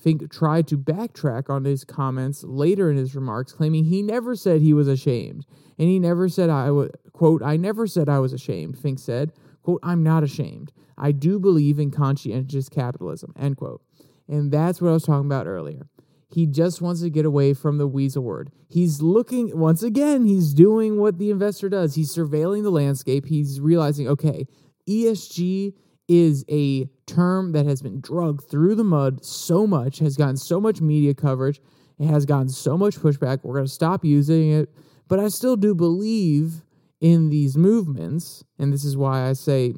Fink 0.06 0.30
tried 0.30 0.68
to 0.68 0.78
backtrack 0.78 1.50
on 1.50 1.64
his 1.64 1.82
comments 1.82 2.44
later 2.44 2.92
in 2.92 2.96
his 2.96 3.16
remarks, 3.16 3.52
claiming 3.52 3.86
he 3.86 4.02
never 4.02 4.36
said 4.36 4.60
he 4.60 4.72
was 4.72 4.86
ashamed. 4.86 5.44
And 5.80 5.88
he 5.88 5.98
never 5.98 6.28
said 6.28 6.48
I 6.48 6.70
was, 6.70 6.90
quote, 7.12 7.42
I 7.42 7.56
never 7.56 7.88
said 7.88 8.08
I 8.08 8.20
was 8.20 8.32
ashamed, 8.32 8.78
Fink 8.78 9.00
said. 9.00 9.32
Quote, 9.64 9.80
I'm 9.82 10.04
not 10.04 10.22
ashamed. 10.22 10.70
I 10.96 11.10
do 11.10 11.40
believe 11.40 11.80
in 11.80 11.90
conscientious 11.90 12.68
capitalism, 12.68 13.32
end 13.36 13.56
quote. 13.56 13.82
And 14.28 14.52
that's 14.52 14.80
what 14.80 14.90
I 14.90 14.92
was 14.92 15.02
talking 15.02 15.26
about 15.26 15.48
earlier. 15.48 15.88
He 16.28 16.46
just 16.46 16.80
wants 16.80 17.00
to 17.00 17.10
get 17.10 17.26
away 17.26 17.52
from 17.52 17.78
the 17.78 17.88
weasel 17.88 18.22
word. 18.22 18.52
He's 18.68 19.02
looking, 19.02 19.58
once 19.58 19.82
again, 19.82 20.24
he's 20.24 20.54
doing 20.54 21.00
what 21.00 21.18
the 21.18 21.32
investor 21.32 21.68
does. 21.68 21.96
He's 21.96 22.14
surveilling 22.14 22.62
the 22.62 22.70
landscape. 22.70 23.26
He's 23.26 23.60
realizing, 23.60 24.06
okay, 24.06 24.46
ESG 24.88 25.74
is 26.08 26.44
a 26.48 26.88
term 27.06 27.52
that 27.52 27.66
has 27.66 27.82
been 27.82 28.00
drugged 28.00 28.48
through 28.48 28.74
the 28.74 28.84
mud 28.84 29.24
so 29.24 29.66
much, 29.66 29.98
has 29.98 30.16
gotten 30.16 30.36
so 30.36 30.60
much 30.60 30.80
media 30.80 31.14
coverage, 31.14 31.60
it 31.98 32.06
has 32.06 32.26
gotten 32.26 32.48
so 32.48 32.76
much 32.76 32.96
pushback. 32.96 33.40
We're 33.42 33.54
going 33.54 33.66
to 33.66 33.72
stop 33.72 34.04
using 34.04 34.50
it. 34.50 34.68
But 35.08 35.20
I 35.20 35.28
still 35.28 35.56
do 35.56 35.74
believe 35.74 36.62
in 37.00 37.30
these 37.30 37.56
movements. 37.56 38.44
And 38.58 38.72
this 38.72 38.84
is 38.84 38.96
why 38.96 39.28
I 39.28 39.32
say 39.32 39.74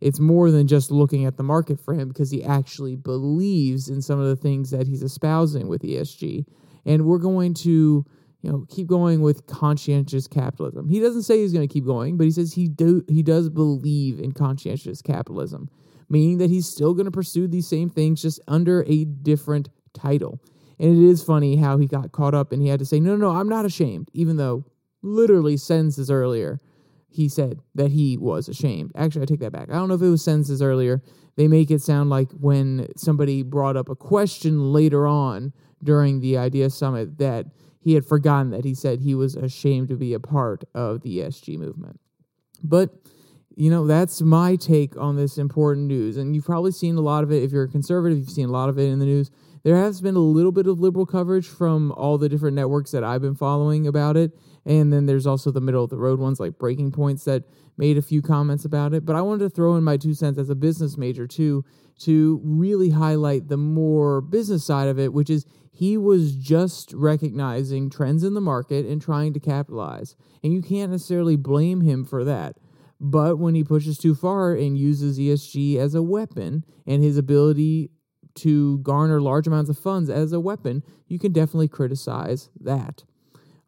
it's 0.00 0.20
more 0.20 0.50
than 0.50 0.66
just 0.66 0.90
looking 0.90 1.26
at 1.26 1.36
the 1.36 1.42
market 1.42 1.78
for 1.78 1.94
him 1.94 2.08
because 2.08 2.30
he 2.30 2.42
actually 2.42 2.96
believes 2.96 3.88
in 3.88 4.00
some 4.00 4.18
of 4.18 4.26
the 4.26 4.36
things 4.36 4.70
that 4.70 4.86
he's 4.86 5.02
espousing 5.02 5.68
with 5.68 5.82
ESG. 5.82 6.46
And 6.86 7.04
we're 7.04 7.18
going 7.18 7.54
to 7.54 8.06
you 8.42 8.50
know, 8.50 8.64
keep 8.68 8.86
going 8.86 9.20
with 9.20 9.46
conscientious 9.46 10.26
capitalism. 10.26 10.88
He 10.88 11.00
doesn't 11.00 11.22
say 11.22 11.38
he's 11.38 11.52
going 11.52 11.66
to 11.66 11.72
keep 11.72 11.84
going, 11.84 12.16
but 12.16 12.24
he 12.24 12.30
says 12.30 12.54
he 12.54 12.68
do 12.68 13.04
he 13.08 13.22
does 13.22 13.48
believe 13.48 14.18
in 14.18 14.32
conscientious 14.32 15.02
capitalism, 15.02 15.68
meaning 16.08 16.38
that 16.38 16.50
he's 16.50 16.66
still 16.66 16.94
going 16.94 17.04
to 17.04 17.10
pursue 17.10 17.46
these 17.46 17.68
same 17.68 17.90
things 17.90 18.22
just 18.22 18.40
under 18.48 18.84
a 18.86 19.04
different 19.04 19.68
title. 19.92 20.40
And 20.78 20.96
it 20.96 21.08
is 21.08 21.22
funny 21.22 21.56
how 21.56 21.76
he 21.76 21.86
got 21.86 22.12
caught 22.12 22.34
up 22.34 22.52
and 22.52 22.62
he 22.62 22.68
had 22.68 22.78
to 22.78 22.86
say, 22.86 22.98
"No, 22.98 23.16
no, 23.16 23.30
no 23.30 23.38
I'm 23.38 23.48
not 23.48 23.66
ashamed," 23.66 24.10
even 24.14 24.36
though 24.36 24.64
literally 25.02 25.56
sentences 25.56 26.10
earlier 26.10 26.58
he 27.10 27.28
said 27.28 27.58
that 27.74 27.90
he 27.90 28.16
was 28.16 28.48
ashamed. 28.48 28.92
Actually, 28.94 29.22
I 29.22 29.26
take 29.26 29.40
that 29.40 29.52
back. 29.52 29.68
I 29.68 29.74
don't 29.74 29.88
know 29.88 29.94
if 29.94 30.02
it 30.02 30.08
was 30.08 30.22
sentences 30.22 30.62
earlier. 30.62 31.02
They 31.36 31.48
make 31.48 31.70
it 31.70 31.82
sound 31.82 32.08
like 32.08 32.30
when 32.32 32.86
somebody 32.96 33.42
brought 33.42 33.76
up 33.76 33.88
a 33.88 33.96
question 33.96 34.72
later 34.72 35.06
on 35.06 35.52
during 35.82 36.20
the 36.20 36.38
Idea 36.38 36.70
Summit 36.70 37.18
that 37.18 37.46
he 37.80 37.94
had 37.94 38.04
forgotten 38.04 38.50
that 38.50 38.64
he 38.64 38.74
said 38.74 39.00
he 39.00 39.14
was 39.14 39.34
ashamed 39.34 39.88
to 39.88 39.96
be 39.96 40.12
a 40.12 40.20
part 40.20 40.64
of 40.74 41.02
the 41.02 41.18
ESG 41.18 41.58
movement. 41.58 41.98
But, 42.62 42.90
you 43.56 43.70
know, 43.70 43.86
that's 43.86 44.20
my 44.20 44.56
take 44.56 44.96
on 44.96 45.16
this 45.16 45.38
important 45.38 45.86
news. 45.86 46.16
And 46.16 46.34
you've 46.34 46.44
probably 46.44 46.72
seen 46.72 46.96
a 46.96 47.00
lot 47.00 47.24
of 47.24 47.32
it. 47.32 47.42
If 47.42 47.52
you're 47.52 47.64
a 47.64 47.68
conservative, 47.68 48.18
you've 48.18 48.30
seen 48.30 48.48
a 48.48 48.52
lot 48.52 48.68
of 48.68 48.78
it 48.78 48.90
in 48.90 48.98
the 48.98 49.06
news. 49.06 49.30
There 49.62 49.76
has 49.76 50.00
been 50.00 50.16
a 50.16 50.20
little 50.20 50.52
bit 50.52 50.66
of 50.66 50.80
liberal 50.80 51.06
coverage 51.06 51.46
from 51.46 51.92
all 51.92 52.18
the 52.18 52.28
different 52.28 52.54
networks 52.54 52.90
that 52.92 53.04
I've 53.04 53.22
been 53.22 53.34
following 53.34 53.86
about 53.86 54.16
it. 54.16 54.32
And 54.66 54.92
then 54.92 55.06
there's 55.06 55.26
also 55.26 55.50
the 55.50 55.60
middle 55.60 55.84
of 55.84 55.90
the 55.90 55.96
road 55.96 56.20
ones 56.20 56.38
like 56.38 56.58
Breaking 56.58 56.92
Points 56.92 57.24
that 57.24 57.44
made 57.80 57.96
a 57.96 58.02
few 58.02 58.20
comments 58.20 58.66
about 58.66 58.92
it. 58.92 59.06
But 59.06 59.16
I 59.16 59.22
wanted 59.22 59.44
to 59.44 59.50
throw 59.50 59.74
in 59.74 59.82
my 59.82 59.96
two 59.96 60.12
cents 60.12 60.38
as 60.38 60.50
a 60.50 60.54
business 60.54 60.98
major 60.98 61.26
too 61.26 61.64
to 62.00 62.40
really 62.44 62.90
highlight 62.90 63.48
the 63.48 63.56
more 63.56 64.20
business 64.20 64.64
side 64.64 64.86
of 64.86 64.98
it, 64.98 65.14
which 65.14 65.30
is 65.30 65.46
he 65.72 65.96
was 65.96 66.36
just 66.36 66.92
recognizing 66.92 67.88
trends 67.88 68.22
in 68.22 68.34
the 68.34 68.40
market 68.40 68.84
and 68.84 69.00
trying 69.00 69.32
to 69.32 69.40
capitalize. 69.40 70.14
And 70.44 70.52
you 70.52 70.60
can't 70.60 70.92
necessarily 70.92 71.36
blame 71.36 71.80
him 71.80 72.04
for 72.04 72.22
that. 72.22 72.56
But 73.00 73.38
when 73.38 73.54
he 73.54 73.64
pushes 73.64 73.96
too 73.96 74.14
far 74.14 74.52
and 74.52 74.76
uses 74.76 75.18
ESG 75.18 75.76
as 75.76 75.94
a 75.94 76.02
weapon 76.02 76.64
and 76.86 77.02
his 77.02 77.16
ability 77.16 77.90
to 78.36 78.78
garner 78.80 79.22
large 79.22 79.46
amounts 79.46 79.70
of 79.70 79.78
funds 79.78 80.10
as 80.10 80.34
a 80.34 80.40
weapon, 80.40 80.82
you 81.08 81.18
can 81.18 81.32
definitely 81.32 81.68
criticize 81.68 82.50
that. 82.60 83.04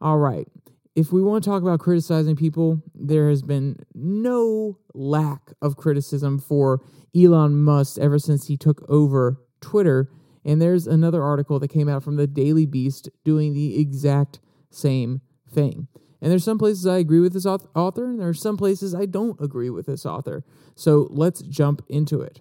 All 0.02 0.18
right. 0.18 0.48
If 0.94 1.12
we 1.12 1.22
want 1.22 1.42
to 1.42 1.50
talk 1.50 1.62
about 1.62 1.80
criticizing 1.80 2.36
people, 2.36 2.82
there 2.94 3.28
has 3.30 3.42
been 3.42 3.76
no 3.94 4.78
lack 4.94 5.52
of 5.62 5.76
criticism 5.76 6.38
for 6.38 6.84
Elon 7.16 7.62
Musk 7.62 7.98
ever 7.98 8.18
since 8.18 8.46
he 8.46 8.56
took 8.56 8.84
over 8.88 9.40
Twitter 9.60 10.10
and 10.44 10.60
there's 10.60 10.86
another 10.86 11.22
article 11.22 11.58
that 11.60 11.68
came 11.68 11.88
out 11.88 12.02
from 12.02 12.16
the 12.16 12.26
Daily 12.26 12.66
Beast 12.66 13.08
doing 13.24 13.54
the 13.54 13.80
exact 13.80 14.40
same 14.70 15.20
thing. 15.48 15.88
And 16.20 16.30
there's 16.30 16.44
some 16.44 16.58
places 16.58 16.86
I 16.86 16.98
agree 16.98 17.20
with 17.20 17.32
this 17.32 17.46
author, 17.46 18.04
and 18.04 18.20
there 18.20 18.28
are 18.28 18.34
some 18.34 18.56
places 18.56 18.94
I 18.94 19.06
don't 19.06 19.40
agree 19.40 19.70
with 19.70 19.86
this 19.86 20.06
author. 20.06 20.44
So 20.74 21.08
let's 21.10 21.42
jump 21.42 21.82
into 21.88 22.20
it. 22.20 22.40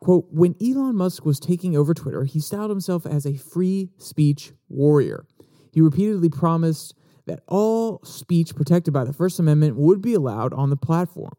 Quote 0.00 0.26
When 0.30 0.54
Elon 0.62 0.96
Musk 0.96 1.24
was 1.24 1.38
taking 1.38 1.76
over 1.76 1.94
Twitter, 1.94 2.24
he 2.24 2.40
styled 2.40 2.70
himself 2.70 3.06
as 3.06 3.26
a 3.26 3.36
free 3.36 3.90
speech 3.98 4.52
warrior. 4.68 5.26
He 5.72 5.80
repeatedly 5.80 6.30
promised 6.30 6.94
that 7.26 7.40
all 7.48 8.00
speech 8.04 8.54
protected 8.54 8.94
by 8.94 9.04
the 9.04 9.12
First 9.12 9.38
Amendment 9.38 9.76
would 9.76 10.00
be 10.00 10.14
allowed 10.14 10.52
on 10.54 10.70
the 10.70 10.76
platform. 10.76 11.34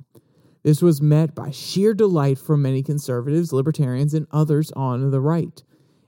This 0.63 0.81
was 0.81 1.01
met 1.01 1.33
by 1.33 1.51
sheer 1.51 1.93
delight 1.93 2.37
from 2.37 2.61
many 2.61 2.83
conservatives, 2.83 3.53
libertarians, 3.53 4.13
and 4.13 4.27
others 4.31 4.71
on 4.73 5.11
the 5.11 5.21
right. 5.21 5.63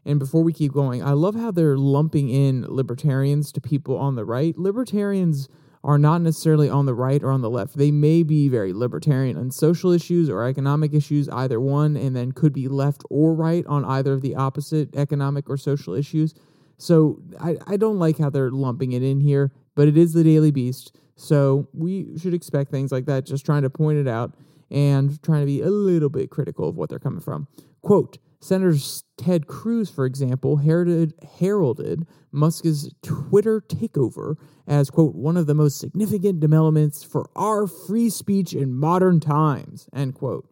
And 0.05 0.19
before 0.19 0.43
we 0.43 0.53
keep 0.53 0.74
going, 0.74 1.03
I 1.03 1.12
love 1.12 1.36
how 1.36 1.51
they're 1.51 1.77
lumping 1.77 2.29
in 2.29 2.65
libertarians 2.67 3.51
to 3.53 3.62
people 3.62 3.98
on 3.98 4.15
the 4.15 4.25
right. 4.25 4.57
Libertarians 4.57 5.48
are 5.83 5.98
not 5.98 6.21
necessarily 6.21 6.69
on 6.69 6.86
the 6.86 6.93
right 6.93 7.24
or 7.24 7.31
on 7.31 7.41
the 7.41 7.50
left. 7.50 7.77
They 7.77 7.91
may 7.91 8.24
be 8.24 8.50
very 8.50 8.74
libertarian 8.74 9.38
on 9.38 9.51
social 9.51 9.91
issues 9.91 10.29
or 10.29 10.45
economic 10.45 10.93
issues, 10.93 11.29
either 11.29 11.59
one, 11.59 11.95
and 11.95 12.15
then 12.15 12.33
could 12.33 12.51
be 12.51 12.67
left 12.67 13.03
or 13.09 13.33
right 13.33 13.65
on 13.65 13.86
either 13.86 14.13
of 14.13 14.21
the 14.21 14.36
opposite 14.36 14.93
economic 14.95 15.50
or 15.50 15.57
social 15.57 15.93
issues. 15.93 16.33
So 16.77 17.21
I, 17.39 17.57
I 17.65 17.77
don't 17.77 18.00
like 18.00 18.17
how 18.17 18.29
they're 18.29 18.51
lumping 18.51 18.91
it 18.91 19.03
in 19.03 19.21
here, 19.21 19.53
but 19.79 19.88
it 19.88 19.98
is 19.98 20.12
the 20.12 20.25
Daily 20.25 20.51
Beast. 20.51 20.93
So 21.15 21.69
we 21.71 22.17
should 22.17 22.33
expect 22.33 22.69
things 22.69 22.91
like 22.91 23.05
that, 23.05 23.25
just 23.25 23.45
trying 23.45 23.62
to 23.62 23.69
point 23.69 23.98
it 23.98 24.09
out 24.09 24.36
and 24.69 25.24
trying 25.24 25.39
to 25.39 25.45
be 25.45 25.62
a 25.62 25.69
little 25.69 26.09
bit 26.09 26.29
critical 26.29 26.67
of 26.67 26.75
what 26.75 26.89
they're 26.89 27.00
coming 27.00 27.21
from. 27.21 27.48
Quote, 27.81 28.17
Senator 28.41 28.77
Ted 29.15 29.48
Cruz, 29.48 29.89
for 29.89 30.05
example, 30.05 30.57
heralded, 30.57 31.13
heralded 31.39 32.05
Musk's 32.29 32.89
Twitter 33.01 33.62
takeover 33.62 34.36
as, 34.67 34.89
quote, 34.89 35.15
one 35.15 35.38
of 35.38 35.48
the 35.48 35.55
most 35.55 35.79
significant 35.79 36.41
developments 36.41 37.05
for 37.05 37.29
our 37.38 37.65
free 37.65 38.09
speech 38.09 38.51
in 38.51 38.74
modern 38.74 39.21
times, 39.21 39.88
end 39.95 40.13
quote. 40.13 40.45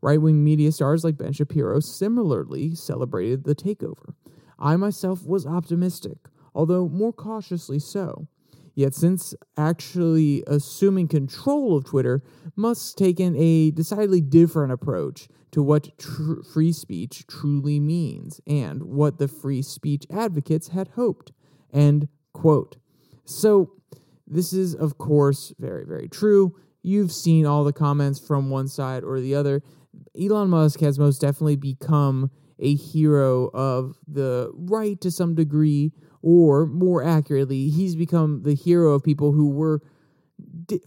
Right 0.00 0.22
wing 0.22 0.44
media 0.44 0.70
stars 0.70 1.02
like 1.02 1.18
Ben 1.18 1.32
Shapiro 1.32 1.80
similarly 1.80 2.76
celebrated 2.76 3.42
the 3.42 3.56
takeover. 3.56 4.14
I 4.56 4.76
myself 4.76 5.26
was 5.26 5.48
optimistic, 5.48 6.18
although 6.54 6.88
more 6.88 7.12
cautiously 7.12 7.80
so. 7.80 8.28
Yet, 8.74 8.94
since 8.94 9.34
actually 9.56 10.42
assuming 10.46 11.08
control 11.08 11.76
of 11.76 11.84
Twitter, 11.84 12.22
Musk's 12.56 12.94
taken 12.94 13.36
a 13.36 13.70
decidedly 13.70 14.20
different 14.20 14.72
approach 14.72 15.28
to 15.50 15.62
what 15.62 15.96
tr- 15.98 16.42
free 16.42 16.72
speech 16.72 17.26
truly 17.26 17.78
means 17.78 18.40
and 18.46 18.82
what 18.82 19.18
the 19.18 19.28
free 19.28 19.62
speech 19.62 20.06
advocates 20.10 20.68
had 20.68 20.88
hoped. 20.88 21.32
End 21.72 22.08
quote. 22.32 22.76
So, 23.24 23.72
this 24.26 24.52
is, 24.54 24.74
of 24.74 24.96
course, 24.96 25.52
very, 25.58 25.84
very 25.84 26.08
true. 26.08 26.56
You've 26.82 27.12
seen 27.12 27.44
all 27.44 27.64
the 27.64 27.72
comments 27.72 28.18
from 28.18 28.48
one 28.48 28.68
side 28.68 29.04
or 29.04 29.20
the 29.20 29.34
other. 29.34 29.62
Elon 30.18 30.48
Musk 30.48 30.80
has 30.80 30.98
most 30.98 31.20
definitely 31.20 31.56
become 31.56 32.30
a 32.58 32.74
hero 32.74 33.50
of 33.52 33.98
the 34.08 34.50
right 34.54 35.00
to 35.00 35.10
some 35.10 35.34
degree, 35.34 35.92
or 36.22 36.66
more 36.66 37.02
accurately, 37.04 37.68
he's 37.68 37.96
become 37.96 38.42
the 38.42 38.54
hero 38.54 38.92
of 38.92 39.02
people 39.02 39.32
who 39.32 39.50
were 39.50 39.82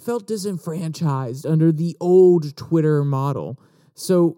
felt 0.01 0.27
disenfranchised 0.27 1.45
under 1.45 1.71
the 1.71 1.95
old 1.99 2.55
Twitter 2.55 3.03
model. 3.03 3.59
So 3.93 4.37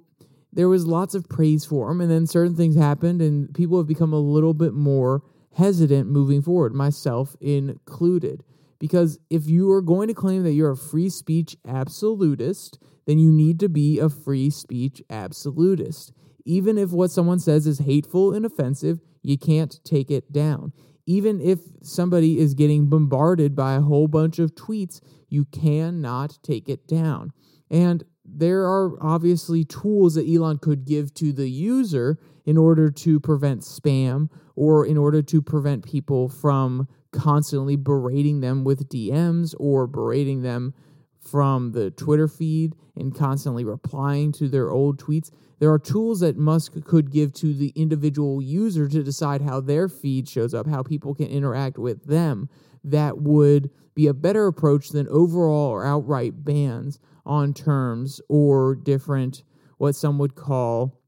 there 0.51 0.69
was 0.69 0.85
lots 0.85 1.13
of 1.15 1.29
praise 1.29 1.65
for 1.65 1.91
him, 1.91 2.01
and 2.01 2.09
then 2.09 2.25
certain 2.27 2.55
things 2.55 2.75
happened, 2.75 3.21
and 3.21 3.53
people 3.53 3.77
have 3.77 3.87
become 3.87 4.13
a 4.13 4.19
little 4.19 4.53
bit 4.53 4.73
more 4.73 5.21
hesitant 5.55 6.07
moving 6.07 6.41
forward, 6.41 6.73
myself 6.73 7.35
included. 7.41 8.43
Because 8.79 9.19
if 9.29 9.47
you 9.47 9.71
are 9.71 9.81
going 9.81 10.07
to 10.07 10.13
claim 10.13 10.43
that 10.43 10.53
you're 10.53 10.71
a 10.71 10.77
free 10.77 11.09
speech 11.09 11.57
absolutist, 11.67 12.79
then 13.05 13.17
you 13.17 13.31
need 13.31 13.59
to 13.59 13.69
be 13.69 13.99
a 13.99 14.09
free 14.09 14.49
speech 14.49 15.01
absolutist. 15.09 16.11
Even 16.45 16.77
if 16.77 16.91
what 16.91 17.11
someone 17.11 17.39
says 17.39 17.65
is 17.65 17.79
hateful 17.79 18.33
and 18.33 18.45
offensive, 18.45 18.99
you 19.23 19.37
can't 19.37 19.83
take 19.83 20.11
it 20.11 20.31
down. 20.31 20.73
Even 21.07 21.41
if 21.41 21.61
somebody 21.81 22.37
is 22.37 22.53
getting 22.53 22.87
bombarded 22.87 23.55
by 23.55 23.73
a 23.73 23.81
whole 23.81 24.07
bunch 24.07 24.37
of 24.37 24.53
tweets, 24.53 25.01
you 25.29 25.45
cannot 25.45 26.37
take 26.43 26.69
it 26.69 26.85
down. 26.85 27.31
And 27.71 28.03
there 28.23 28.63
are 28.63 28.91
obviously 29.01 29.63
tools 29.63 30.15
that 30.15 30.27
Elon 30.27 30.57
could 30.57 30.85
give 30.85 31.13
to 31.15 31.31
the 31.31 31.49
user 31.49 32.19
in 32.45 32.57
order 32.57 32.91
to 32.91 33.19
prevent 33.19 33.61
spam 33.61 34.29
or 34.55 34.85
in 34.85 34.97
order 34.97 35.21
to 35.21 35.41
prevent 35.41 35.85
people 35.85 36.27
from 36.27 36.87
constantly 37.11 37.77
berating 37.77 38.41
them 38.41 38.65
with 38.65 38.89
DMs 38.89 39.55
or 39.57 39.87
berating 39.87 40.41
them 40.41 40.73
from 41.21 41.71
the 41.71 41.91
Twitter 41.91 42.27
feed 42.27 42.75
and 42.95 43.15
constantly 43.15 43.63
replying 43.63 44.31
to 44.33 44.47
their 44.47 44.71
old 44.71 45.01
tweets. 45.01 45.31
There 45.59 45.71
are 45.71 45.79
tools 45.79 46.19
that 46.19 46.37
Musk 46.37 46.73
could 46.85 47.11
give 47.11 47.33
to 47.33 47.53
the 47.53 47.73
individual 47.75 48.41
user 48.41 48.87
to 48.87 49.03
decide 49.03 49.41
how 49.41 49.59
their 49.59 49.89
feed 49.89 50.29
shows 50.29 50.53
up, 50.53 50.67
how 50.67 50.83
people 50.83 51.15
can 51.15 51.27
interact 51.27 51.77
with 51.77 52.05
them. 52.05 52.49
That 52.83 53.17
would 53.19 53.71
be 53.95 54.07
a 54.07 54.13
better 54.13 54.45
approach 54.45 54.89
than 54.89 55.07
overall 55.09 55.69
or 55.69 55.85
outright 55.85 56.45
bans 56.45 56.99
on 57.25 57.53
terms 57.53 58.21
or 58.29 58.75
different, 58.75 59.43
what 59.77 59.95
some 59.95 60.19
would 60.19 60.35
call 60.35 61.01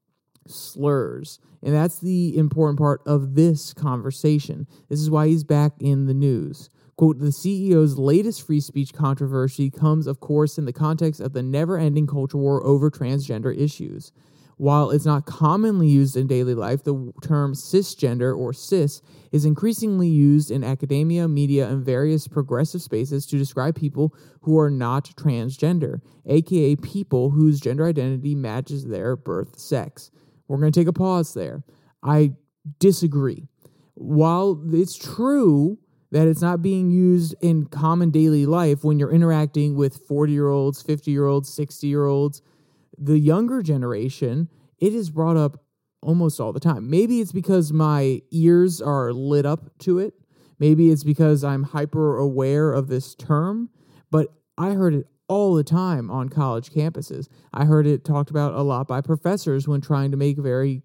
slurs. 0.48 1.40
And 1.62 1.76
that's 1.76 2.00
the 2.00 2.36
important 2.36 2.80
part 2.80 3.02
of 3.06 3.36
this 3.36 3.74
conversation. 3.74 4.66
This 4.90 5.00
is 5.00 5.12
why 5.12 5.28
he's 5.28 5.44
back 5.44 5.74
in 5.80 6.08
the 6.08 6.14
news. 6.14 6.70
Quote, 6.98 7.20
the 7.20 7.28
CEO's 7.28 7.98
latest 7.98 8.46
free 8.46 8.60
speech 8.60 8.94
controversy 8.94 9.70
comes, 9.70 10.08
of 10.08 10.20
course, 10.20 10.58
in 10.58 10.66
the 10.66 10.74
context 10.74 11.22
of 11.22 11.34
the 11.34 11.44
never 11.44 11.78
ending 11.78 12.08
culture 12.08 12.38
war 12.38 12.66
over 12.66 12.90
transgender 12.90 13.58
issues. 13.58 14.12
While 14.60 14.92
it's 14.92 15.06
not 15.06 15.26
commonly 15.26 15.88
used 15.88 16.18
in 16.18 16.28
daily 16.28 16.54
life, 16.54 16.84
the 16.84 17.14
term 17.24 17.54
cisgender 17.54 18.38
or 18.38 18.52
cis 18.52 19.02
is 19.32 19.46
increasingly 19.46 20.10
used 20.10 20.52
in 20.52 20.66
academia, 20.66 21.30
media, 21.30 21.70
and 21.70 21.86
various 21.86 22.28
progressive 22.28 22.82
spaces 22.82 23.26
to 23.28 23.38
describe 23.38 23.78
people 23.78 24.14
who 24.42 24.60
are 24.60 24.70
not 24.70 25.14
transgender, 25.16 26.02
aka 26.26 26.76
people 26.76 27.30
whose 27.30 27.62
gender 27.62 27.88
identity 27.88 28.36
matches 28.36 28.86
their 28.86 29.16
birth 29.16 29.58
sex. 29.58 30.12
We're 30.50 30.58
going 30.58 30.74
to 30.74 30.80
take 30.82 30.90
a 30.90 30.94
pause 30.94 31.34
there. 31.34 31.64
I 32.04 32.34
disagree. 32.80 33.48
While 33.94 34.62
it's 34.74 34.98
true 34.98 35.80
that 36.12 36.28
it's 36.28 36.42
not 36.42 36.62
being 36.62 36.92
used 36.92 37.34
in 37.40 37.68
common 37.68 38.12
daily 38.12 38.46
life 38.46 38.84
when 38.84 39.00
you're 39.00 39.14
interacting 39.14 39.76
with 39.76 40.02
40 40.06 40.34
year 40.34 40.50
olds, 40.50 40.82
50 40.82 41.12
year 41.12 41.28
olds, 41.28 41.48
60 41.48 41.88
year 41.88 42.08
olds, 42.08 42.42
the 43.00 43.18
younger 43.18 43.62
generation, 43.62 44.50
it 44.78 44.94
is 44.94 45.10
brought 45.10 45.38
up 45.38 45.64
almost 46.02 46.40
all 46.40 46.54
the 46.54 46.60
time. 46.60 46.90
Maybe 46.90 47.22
it's 47.22 47.32
because 47.32 47.74
my 47.74 48.22
ears 48.32 48.82
are 48.82 49.12
lit 49.14 49.46
up 49.46 49.78
to 49.80 50.00
it. 50.00 50.14
Maybe 50.60 50.92
it's 50.92 51.04
because 51.04 51.44
I'm 51.44 51.64
hyper 51.64 52.18
aware 52.18 52.72
of 52.74 52.88
this 52.88 53.16
term, 53.16 53.70
but 54.12 54.28
I 54.58 54.72
heard 54.72 54.94
it 54.94 55.08
all 55.28 55.54
the 55.54 55.64
time 55.64 56.10
on 56.12 56.28
college 56.28 56.72
campuses. 56.72 57.28
I 57.54 57.66
heard 57.66 57.88
it 57.88 58.04
talked 58.04 58.30
about 58.30 58.56
a 58.56 58.62
lot 58.62 58.88
by 58.88 59.02
professors 59.02 59.68
when 59.68 59.80
trying 59.80 60.12
to 60.12 60.18
make 60.18 60.38
very 60.38 60.82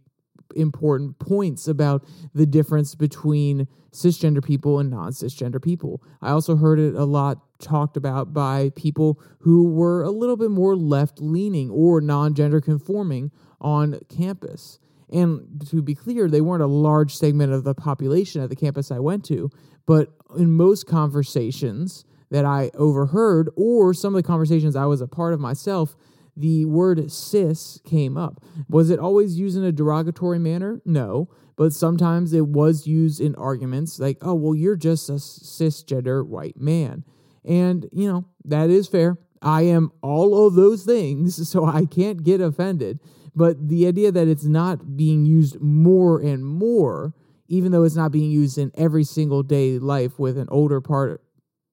important 0.55 1.18
points 1.18 1.66
about 1.66 2.05
the 2.35 2.46
difference 2.46 2.94
between 2.94 3.66
cisgender 3.92 4.44
people 4.44 4.79
and 4.79 4.90
non 4.90 5.12
cisgender 5.12 5.61
people. 5.62 6.03
I 6.20 6.31
also 6.31 6.57
heard 6.57 6.79
it 6.79 6.94
a 6.94 7.05
lot 7.05 7.53
talked 7.64 7.96
about 7.96 8.33
by 8.33 8.70
people 8.77 9.20
who 9.40 9.72
were 9.72 10.03
a 10.03 10.11
little 10.11 10.37
bit 10.37 10.50
more 10.50 10.77
left 10.77 11.20
leaning 11.20 11.70
or 11.70 12.00
non 12.00 12.35
gender 12.35 12.61
conforming 12.61 13.31
on 13.61 13.98
campus. 14.09 14.79
And 15.11 15.64
to 15.70 15.83
be 15.83 15.94
clear, 15.94 16.29
they 16.29 16.40
weren't 16.40 16.62
a 16.62 16.68
large 16.68 17.16
segment 17.16 17.53
of 17.53 17.64
the 17.64 17.74
population 17.74 18.42
at 18.42 18.50
the 18.50 18.57
campus 18.57 18.90
I 18.90 18.98
went 18.98 19.24
to, 19.27 19.50
but 19.87 20.12
in 20.37 20.53
most 20.53 20.87
conversations 20.87 22.05
that 22.31 22.44
I 22.44 22.70
overheard, 22.74 23.48
or 23.55 23.94
some 23.94 24.14
of 24.14 24.22
the 24.22 24.27
conversations 24.27 24.74
I 24.77 24.87
was 24.87 25.00
a 25.00 25.07
part 25.07 25.35
of 25.35 25.40
myself, 25.40 25.96
the 26.37 26.64
word 26.64 27.11
cis 27.12 27.81
came 27.85 28.16
up. 28.16 28.42
Was 28.68 28.90
it 28.90 28.98
always 28.98 29.38
used 29.38 29.57
in 29.57 29.64
a 29.64 29.72
derogatory 29.72 30.38
manner? 30.38 30.81
No. 30.85 31.29
But 31.57 31.72
sometimes 31.72 32.33
it 32.33 32.48
was 32.48 32.87
used 32.87 33.20
in 33.20 33.37
arguments 33.37 34.00
like, 34.00 34.18
oh, 34.22 34.35
well, 34.35 34.55
you're 34.55 34.77
just 34.77 35.09
a 35.09 35.14
cisgender 35.14 36.27
white 36.27 36.57
man. 36.57 37.05
And, 37.44 37.88
you 37.92 38.11
know, 38.11 38.26
that 38.44 38.70
is 38.70 38.88
fair. 38.88 39.18
I 39.42 39.62
am 39.62 39.92
all 40.02 40.46
of 40.46 40.54
those 40.54 40.85
things, 40.85 41.48
so 41.50 41.64
I 41.64 41.85
can't 41.87 42.22
get 42.22 42.40
offended. 42.40 43.00
But 43.37 43.68
the 43.68 43.87
idea 43.87 44.12
that 44.12 44.28
it's 44.28 44.44
not 44.44 44.96
being 44.96 45.24
used 45.26 45.61
more 45.61 46.20
and 46.20 46.46
more, 46.46 47.14
even 47.48 47.72
though 47.72 47.83
it's 47.83 47.96
not 47.96 48.12
being 48.12 48.30
used 48.30 48.59
in 48.59 48.70
every 48.74 49.04
single 49.04 49.42
day 49.42 49.78
life 49.78 50.18
with 50.18 50.38
an 50.38 50.48
older 50.50 50.80
part 50.80 51.20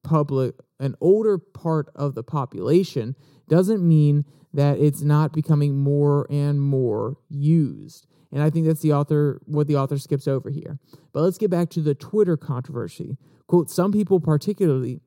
public 0.02 0.56
an 0.80 0.96
older 1.00 1.38
part 1.38 1.88
of 1.94 2.16
the 2.16 2.24
population 2.24 3.14
doesn't 3.48 3.86
mean 3.86 4.24
that 4.52 4.78
it's 4.78 5.00
not 5.00 5.32
becoming 5.32 5.76
more 5.76 6.26
and 6.28 6.60
more 6.60 7.16
used. 7.28 8.06
And 8.32 8.42
I 8.42 8.50
think 8.50 8.66
that's 8.66 8.80
the 8.80 8.92
author 8.92 9.40
what 9.44 9.68
the 9.68 9.76
author 9.76 9.98
skips 9.98 10.26
over 10.26 10.50
here. 10.50 10.78
But 11.12 11.22
let's 11.22 11.38
get 11.38 11.50
back 11.50 11.70
to 11.70 11.80
the 11.80 11.94
Twitter 11.94 12.36
controversy. 12.36 13.16
Quote, 13.46 13.70
some 13.70 13.92
people, 13.92 14.18
particularly 14.18 15.00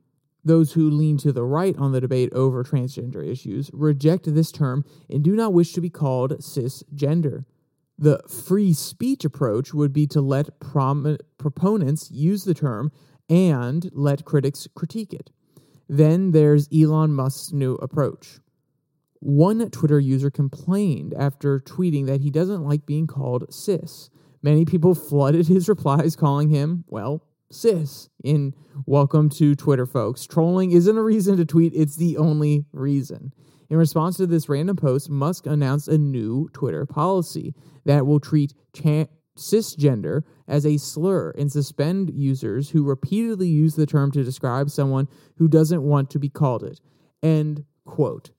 those 0.45 0.73
who 0.73 0.89
lean 0.89 1.17
to 1.17 1.33
the 1.33 1.43
right 1.43 1.75
on 1.77 1.91
the 1.91 1.99
debate 1.99 2.31
over 2.31 2.63
transgender 2.63 3.27
issues, 3.27 3.71
reject 3.73 4.33
this 4.33 4.51
term 4.51 4.85
and 5.09 5.23
do 5.23 5.35
not 5.35 5.53
wish 5.53 5.73
to 5.73 5.81
be 5.81 5.89
called 5.89 6.31
cisgender. 6.39 7.45
The 7.97 8.21
free 8.29 8.73
speech 8.73 9.25
approach 9.25 9.73
would 9.73 9.91
be 9.91 10.05
to 10.07 10.21
let 10.21 10.59
prom- 10.59 11.17
proponents 11.37 12.11
use 12.11 12.43
the 12.43 12.53
term 12.53 12.91
and 13.27 13.89
let 13.93 14.25
critics 14.25 14.67
critique 14.75 15.13
it. 15.13 15.31
Then 15.89 16.31
there's 16.31 16.69
Elon 16.73 17.13
Musk's 17.13 17.51
new 17.51 17.73
approach. 17.75 18.39
One 19.19 19.69
Twitter 19.71 19.99
user 19.99 20.29
complained 20.29 21.13
after 21.17 21.59
tweeting 21.59 22.05
that 22.05 22.21
he 22.21 22.29
doesn't 22.29 22.63
like 22.63 22.85
being 22.85 23.07
called 23.07 23.51
cis. 23.51 24.09
Many 24.43 24.65
people 24.65 24.93
flooded 24.95 25.47
his 25.47 25.67
replies, 25.67 26.15
calling 26.15 26.49
him, 26.49 26.83
well, 26.87 27.23
cis. 27.51 28.09
In 28.23 28.53
welcome 28.85 29.29
to 29.29 29.55
Twitter, 29.55 29.85
folks. 29.85 30.25
Trolling 30.25 30.71
isn't 30.71 30.97
a 30.97 31.03
reason 31.03 31.37
to 31.37 31.45
tweet, 31.45 31.73
it's 31.75 31.95
the 31.95 32.17
only 32.17 32.65
reason. 32.71 33.33
In 33.69 33.77
response 33.77 34.17
to 34.17 34.27
this 34.27 34.47
random 34.49 34.75
post, 34.75 35.09
Musk 35.09 35.45
announced 35.45 35.87
a 35.87 35.97
new 35.97 36.49
Twitter 36.53 36.85
policy 36.85 37.55
that 37.85 38.05
will 38.05 38.19
treat 38.19 38.53
cisgender 39.37 40.23
as 40.47 40.65
a 40.65 40.77
slur 40.77 41.31
and 41.31 41.51
suspend 41.51 42.11
users 42.13 42.69
who 42.69 42.83
repeatedly 42.83 43.49
use 43.49 43.75
the 43.75 43.85
term 43.85 44.11
to 44.11 44.23
describe 44.23 44.69
someone 44.69 45.07
who 45.37 45.47
doesn't 45.47 45.81
want 45.81 46.09
to 46.11 46.19
be 46.19 46.29
called 46.29 46.63
it. 46.63 46.79
End 47.23 47.65
quote. 47.85 48.31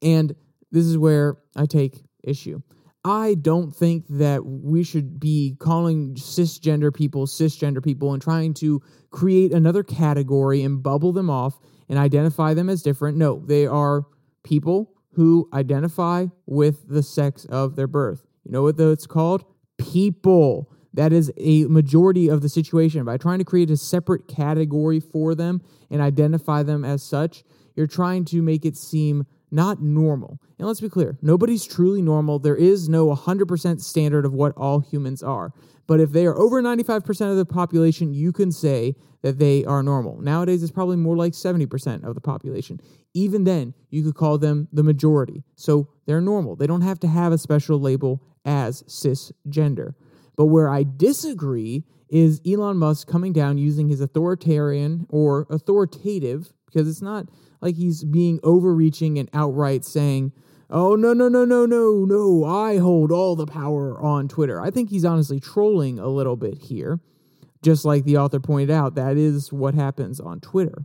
And 0.00 0.34
this 0.70 0.84
is 0.84 0.96
where 0.96 1.36
I 1.56 1.66
take 1.66 2.04
issue. 2.22 2.62
I 3.04 3.34
don't 3.34 3.74
think 3.74 4.06
that 4.08 4.44
we 4.44 4.82
should 4.82 5.20
be 5.20 5.56
calling 5.58 6.14
cisgender 6.14 6.92
people 6.92 7.26
cisgender 7.26 7.82
people 7.82 8.12
and 8.12 8.20
trying 8.20 8.54
to 8.54 8.82
create 9.10 9.52
another 9.52 9.82
category 9.82 10.62
and 10.62 10.82
bubble 10.82 11.12
them 11.12 11.30
off 11.30 11.58
and 11.88 11.98
identify 11.98 12.54
them 12.54 12.68
as 12.68 12.82
different. 12.82 13.16
No, 13.16 13.42
they 13.46 13.66
are 13.66 14.04
people 14.42 14.92
who 15.12 15.48
identify 15.52 16.26
with 16.46 16.88
the 16.88 17.02
sex 17.02 17.44
of 17.46 17.76
their 17.76 17.86
birth. 17.86 18.26
You 18.44 18.52
know 18.52 18.62
what 18.62 18.78
it's 18.78 19.06
called? 19.06 19.44
People. 19.78 20.70
That 20.94 21.12
is 21.12 21.30
a 21.36 21.64
majority 21.64 22.28
of 22.28 22.40
the 22.40 22.48
situation. 22.48 23.04
By 23.04 23.16
trying 23.16 23.38
to 23.38 23.44
create 23.44 23.70
a 23.70 23.76
separate 23.76 24.26
category 24.26 25.00
for 25.00 25.34
them 25.34 25.62
and 25.90 26.00
identify 26.00 26.62
them 26.62 26.84
as 26.84 27.02
such, 27.02 27.44
you're 27.76 27.86
trying 27.86 28.24
to 28.26 28.42
make 28.42 28.64
it 28.64 28.76
seem 28.76 29.26
not 29.50 29.82
normal. 29.82 30.40
And 30.58 30.66
let's 30.66 30.80
be 30.80 30.88
clear 30.88 31.18
nobody's 31.22 31.66
truly 31.66 32.02
normal. 32.02 32.38
There 32.38 32.56
is 32.56 32.88
no 32.88 33.14
100% 33.14 33.80
standard 33.80 34.24
of 34.24 34.32
what 34.32 34.56
all 34.56 34.80
humans 34.80 35.22
are. 35.22 35.52
But 35.86 36.00
if 36.00 36.12
they 36.12 36.26
are 36.26 36.36
over 36.36 36.62
95% 36.62 37.30
of 37.30 37.36
the 37.36 37.46
population, 37.46 38.12
you 38.12 38.30
can 38.30 38.52
say 38.52 38.94
that 39.22 39.38
they 39.38 39.64
are 39.64 39.82
normal. 39.82 40.20
Nowadays, 40.20 40.62
it's 40.62 40.70
probably 40.70 40.96
more 40.96 41.16
like 41.16 41.32
70% 41.32 42.04
of 42.04 42.14
the 42.14 42.20
population. 42.20 42.78
Even 43.14 43.44
then, 43.44 43.72
you 43.90 44.04
could 44.04 44.14
call 44.14 44.36
them 44.36 44.68
the 44.70 44.82
majority. 44.82 45.42
So 45.56 45.88
they're 46.06 46.20
normal. 46.20 46.56
They 46.56 46.66
don't 46.66 46.82
have 46.82 47.00
to 47.00 47.08
have 47.08 47.32
a 47.32 47.38
special 47.38 47.80
label 47.80 48.22
as 48.44 48.82
cisgender. 48.82 49.94
But 50.36 50.46
where 50.46 50.68
I 50.68 50.84
disagree 50.84 51.84
is 52.10 52.40
Elon 52.46 52.76
Musk 52.76 53.08
coming 53.08 53.32
down 53.32 53.58
using 53.58 53.88
his 53.88 54.00
authoritarian 54.00 55.06
or 55.08 55.46
authoritative, 55.50 56.52
because 56.66 56.86
it's 56.86 57.02
not 57.02 57.26
like 57.60 57.76
he's 57.76 58.04
being 58.04 58.40
overreaching 58.42 59.18
and 59.18 59.28
outright 59.32 59.84
saying, 59.84 60.32
oh, 60.70 60.94
no, 60.96 61.12
no, 61.12 61.28
no, 61.28 61.44
no, 61.44 61.66
no, 61.66 62.04
no, 62.04 62.44
I 62.44 62.78
hold 62.78 63.10
all 63.10 63.36
the 63.36 63.46
power 63.46 64.00
on 64.00 64.28
Twitter. 64.28 64.60
I 64.60 64.70
think 64.70 64.90
he's 64.90 65.04
honestly 65.04 65.40
trolling 65.40 65.98
a 65.98 66.08
little 66.08 66.36
bit 66.36 66.58
here. 66.58 67.00
Just 67.62 67.84
like 67.84 68.04
the 68.04 68.18
author 68.18 68.38
pointed 68.38 68.70
out, 68.70 68.94
that 68.94 69.16
is 69.16 69.52
what 69.52 69.74
happens 69.74 70.20
on 70.20 70.40
Twitter. 70.40 70.84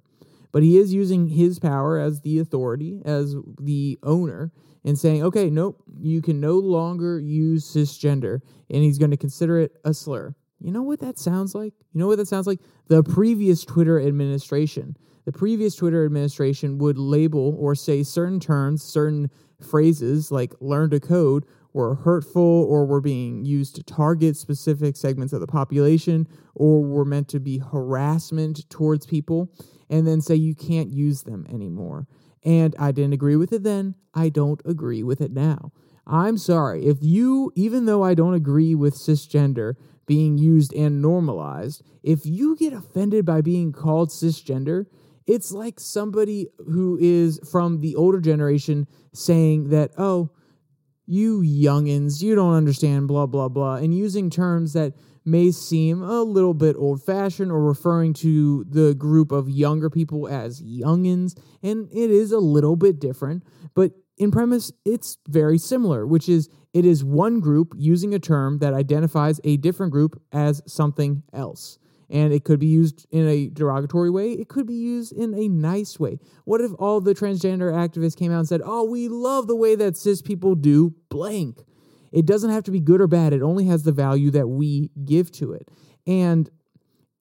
But 0.52 0.64
he 0.64 0.78
is 0.78 0.94
using 0.94 1.28
his 1.28 1.60
power 1.60 2.00
as 2.00 2.22
the 2.22 2.40
authority, 2.40 3.02
as 3.06 3.36
the 3.60 4.00
owner, 4.04 4.52
and 4.84 4.98
saying, 4.98 5.24
okay, 5.24 5.50
nope, 5.50 5.84
you 6.00 6.22
can 6.22 6.40
no 6.40 6.54
longer 6.54 7.20
use 7.20 7.72
cisgender. 7.72 8.42
And 8.70 8.84
he's 8.84 8.98
going 8.98 9.12
to 9.12 9.18
consider 9.18 9.60
it 9.60 9.74
a 9.86 9.94
slur. 9.94 10.36
You 10.60 10.72
know 10.72 10.84
what 10.84 11.00
that 11.02 11.20
sounds 11.20 11.54
like? 11.54 11.74
You 11.92 12.00
know 12.00 12.08
what 12.08 12.18
that 12.18 12.28
sounds 12.28 12.48
like? 12.48 12.60
The 12.88 13.04
previous 13.04 13.66
Twitter 13.66 14.00
administration 14.00 14.96
the 15.26 15.32
previous 15.32 15.76
Twitter 15.76 16.06
administration 16.06 16.78
would 16.80 16.98
label 16.98 17.56
or 17.60 17.76
say 17.76 18.04
certain 18.04 18.40
terms, 18.40 18.84
certain 18.84 19.30
phrases 19.60 20.32
like 20.32 20.54
learn 20.60 20.90
to 20.90 21.00
code 21.00 21.46
were 21.74 21.96
hurtful 21.96 22.42
or 22.42 22.86
were 22.86 23.02
being 23.02 23.44
used 23.46 23.76
to 23.76 23.84
target 23.84 24.38
specific 24.38 24.96
segments 24.96 25.34
of 25.34 25.40
the 25.40 25.48
population 25.48 26.28
or 26.54 26.84
were 26.84 27.06
meant 27.06 27.28
to 27.30 27.40
be 27.40 27.58
harassment 27.58 28.70
towards 28.70 29.06
people, 29.08 29.52
and 29.90 30.06
then 30.06 30.22
say 30.22 30.36
you 30.36 30.54
can't 30.54 30.92
use 30.92 31.24
them 31.24 31.46
anymore. 31.50 32.08
And 32.44 32.76
I 32.78 32.92
didn't 32.92 33.14
agree 33.14 33.36
with 33.36 33.52
it 33.54 33.64
then. 33.64 33.96
I 34.14 34.30
don't 34.30 34.62
agree 34.66 35.02
with 35.02 35.22
it 35.22 35.32
now. 35.32 35.72
I'm 36.06 36.38
sorry. 36.38 36.86
If 36.86 36.98
you, 37.02 37.52
even 37.56 37.86
though 37.86 38.04
I 38.04 38.14
don't 38.14 38.34
agree 38.34 38.76
with 38.76 38.96
cisgender 38.96 39.76
being 40.06 40.38
used 40.38 40.74
and 40.74 41.02
normalized, 41.02 41.82
if 42.04 42.26
you 42.26 42.56
get 42.58 42.74
offended 42.74 43.26
by 43.26 43.42
being 43.42 43.72
called 43.72 44.10
cisgender, 44.10 44.86
it's 45.28 45.52
like 45.52 45.80
somebody 45.80 46.48
who 46.58 46.98
is 47.00 47.40
from 47.52 47.82
the 47.82 47.96
older 47.96 48.20
generation 48.20 48.88
saying 49.14 49.70
that, 49.70 49.92
oh, 49.98 50.30
you 51.06 51.42
youngins, 51.42 52.22
you 52.22 52.36
don't 52.36 52.54
understand, 52.54 53.08
blah, 53.08 53.26
blah, 53.26 53.50
blah, 53.50 53.76
and 53.76 53.96
using 53.96 54.30
terms 54.30 54.74
that 54.74 54.94
may 55.26 55.52
seem 55.52 56.02
a 56.02 56.22
little 56.22 56.54
bit 56.54 56.76
old 56.78 57.02
fashioned 57.02 57.52
or 57.52 57.62
referring 57.62 58.14
to 58.14 58.66
the 58.70 58.94
group 58.94 59.32
of 59.32 59.50
younger 59.50 59.90
people 59.90 60.28
as 60.28 60.62
youngins. 60.62 61.38
And 61.62 61.88
it 61.92 62.12
is 62.12 62.32
a 62.32 62.40
little 62.40 62.76
bit 62.76 63.00
different, 63.00 63.44
but 63.74 63.92
in 64.18 64.32
premise, 64.32 64.72
it's 64.86 65.18
very 65.28 65.58
similar, 65.58 66.06
which 66.06 66.30
is 66.30 66.50
it 66.74 66.86
is 66.86 67.04
one 67.04 67.40
group 67.40 67.74
using 67.78 68.14
a 68.14 68.20
term 68.20 68.60
that 68.60 68.74
identifies 68.74 69.40
a 69.44 69.58
different 69.58 69.92
group 69.92 70.22
as 70.32 70.62
something 70.68 71.24
else 71.34 71.78
and 72.10 72.34
it 72.34 72.44
could 72.44 72.60
be 72.60 72.68
used 72.68 73.06
in 73.12 73.28
a 73.28 73.50
derogatory 73.50 74.10
way. 74.10 74.32
It 74.32 74.48
could 74.48 74.68
be 74.68 74.76
used 74.76 75.12
in 75.13 75.34
a 75.34 75.48
nice 75.48 76.00
way. 76.00 76.20
What 76.46 76.62
if 76.62 76.72
all 76.80 77.02
the 77.02 77.16
transgender 77.16 77.72
activists 77.72 78.18
came 78.18 78.32
out 78.32 78.39
and 78.39 78.48
said, 78.48 78.62
Oh, 78.63 78.84
we 78.84 79.08
love 79.08 79.48
the 79.48 79.56
way 79.56 79.76
that 79.76 79.98
cis 79.98 80.22
people 80.22 80.56
do 80.56 80.94
blank? 81.10 81.63
It 82.12 82.26
doesn't 82.26 82.52
have 82.52 82.63
to 82.66 82.72
be 82.72 82.80
good 82.80 83.02
or 83.02 83.08
bad, 83.08 83.34
it 83.34 83.42
only 83.42 83.66
has 83.66 83.84
the 83.84 83.92
value 83.92 84.32
that 84.32 84.48
we 84.48 84.92
give 85.04 85.32
to 85.34 85.54
it. 85.54 85.68
And 86.06 86.50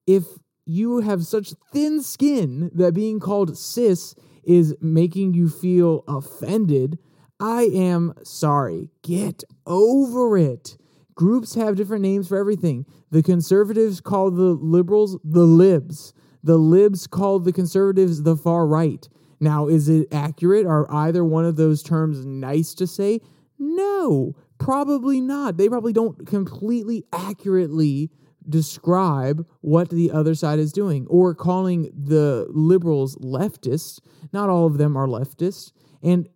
if 0.06 0.24
you 0.66 1.00
have 1.00 1.24
such 1.24 1.54
thin 1.72 2.02
skin 2.02 2.70
that 2.74 2.94
being 2.94 3.20
called 3.20 3.56
cis 3.56 4.14
is 4.44 4.74
making 4.80 5.34
you 5.34 5.48
feel 5.48 6.04
offended, 6.06 6.98
I 7.40 7.62
am 7.62 8.14
sorry. 8.22 8.90
Get 9.02 9.42
over 9.66 10.36
it. 10.36 10.76
Groups 11.14 11.54
have 11.54 11.76
different 11.76 12.02
names 12.02 12.28
for 12.28 12.38
everything. 12.38 12.86
The 13.10 13.22
conservatives 13.22 14.00
call 14.00 14.30
the 14.30 14.54
liberals 14.60 15.18
the 15.24 15.44
libs. 15.44 16.14
The 16.42 16.56
libs 16.56 17.06
call 17.06 17.38
the 17.38 17.52
conservatives 17.52 18.22
the 18.22 18.36
far 18.36 18.66
right. 18.66 19.08
Now, 19.40 19.68
is 19.68 19.88
it 19.88 20.08
accurate? 20.12 20.66
Are 20.66 20.90
either 20.92 21.24
one 21.24 21.44
of 21.44 21.56
those 21.56 21.82
terms 21.82 22.24
nice 22.24 22.74
to 22.74 22.86
say? 22.86 23.20
No, 23.58 24.34
probably 24.58 25.20
not. 25.20 25.56
They 25.56 25.68
probably 25.68 25.92
don't 25.92 26.26
completely 26.26 27.04
accurately 27.12 28.10
describe 28.48 29.46
what 29.60 29.90
the 29.90 30.10
other 30.10 30.34
side 30.34 30.58
is 30.58 30.72
doing 30.72 31.06
or 31.08 31.34
calling 31.34 31.90
the 31.94 32.46
liberals 32.50 33.16
leftists. 33.16 34.00
Not 34.32 34.48
all 34.48 34.66
of 34.66 34.78
them 34.78 34.96
are 34.96 35.06
leftists. 35.06 35.72
And 36.02 36.28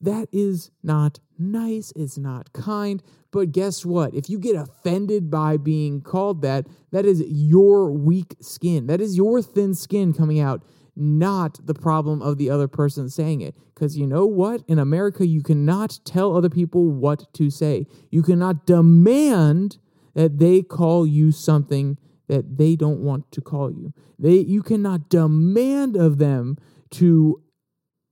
that 0.00 0.28
is 0.32 0.70
not 0.82 1.20
nice. 1.50 1.92
It's 1.96 2.18
not 2.18 2.52
kind. 2.52 3.02
But 3.30 3.52
guess 3.52 3.84
what? 3.84 4.14
If 4.14 4.28
you 4.28 4.38
get 4.38 4.56
offended 4.56 5.30
by 5.30 5.56
being 5.56 6.00
called 6.02 6.42
that, 6.42 6.66
that 6.90 7.04
is 7.04 7.22
your 7.26 7.90
weak 7.90 8.36
skin. 8.40 8.86
That 8.86 9.00
is 9.00 9.16
your 9.16 9.42
thin 9.42 9.74
skin 9.74 10.12
coming 10.12 10.38
out, 10.38 10.62
not 10.94 11.58
the 11.66 11.74
problem 11.74 12.20
of 12.22 12.36
the 12.36 12.50
other 12.50 12.68
person 12.68 13.08
saying 13.08 13.40
it. 13.40 13.56
Because 13.74 13.96
you 13.96 14.06
know 14.06 14.26
what? 14.26 14.62
In 14.68 14.78
America, 14.78 15.26
you 15.26 15.42
cannot 15.42 15.98
tell 16.04 16.36
other 16.36 16.50
people 16.50 16.90
what 16.90 17.32
to 17.34 17.50
say. 17.50 17.86
You 18.10 18.22
cannot 18.22 18.66
demand 18.66 19.78
that 20.14 20.38
they 20.38 20.62
call 20.62 21.06
you 21.06 21.32
something 21.32 21.96
that 22.28 22.58
they 22.58 22.76
don't 22.76 23.00
want 23.00 23.30
to 23.32 23.40
call 23.40 23.70
you. 23.70 23.92
They 24.18 24.36
you 24.36 24.62
cannot 24.62 25.08
demand 25.08 25.96
of 25.96 26.18
them 26.18 26.58
to 26.92 27.42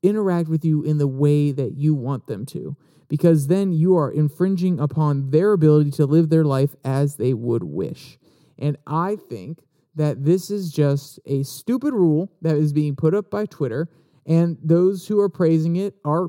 interact 0.02 0.48
with 0.48 0.64
you 0.64 0.82
in 0.82 0.98
the 0.98 1.08
way 1.08 1.52
that 1.52 1.76
you 1.76 1.94
want 1.94 2.26
them 2.26 2.46
to 2.46 2.76
because 3.10 3.48
then 3.48 3.72
you 3.72 3.96
are 3.96 4.10
infringing 4.10 4.78
upon 4.78 5.30
their 5.30 5.52
ability 5.52 5.90
to 5.90 6.06
live 6.06 6.30
their 6.30 6.44
life 6.44 6.74
as 6.84 7.16
they 7.16 7.34
would 7.34 7.64
wish. 7.64 8.18
And 8.58 8.78
I 8.86 9.16
think 9.16 9.64
that 9.96 10.24
this 10.24 10.48
is 10.50 10.72
just 10.72 11.18
a 11.26 11.42
stupid 11.42 11.92
rule 11.92 12.32
that 12.40 12.54
is 12.54 12.72
being 12.72 12.94
put 12.94 13.14
up 13.14 13.28
by 13.28 13.46
Twitter, 13.46 13.88
and 14.24 14.56
those 14.62 15.08
who 15.08 15.18
are 15.18 15.28
praising 15.28 15.74
it 15.74 15.96
are 16.04 16.28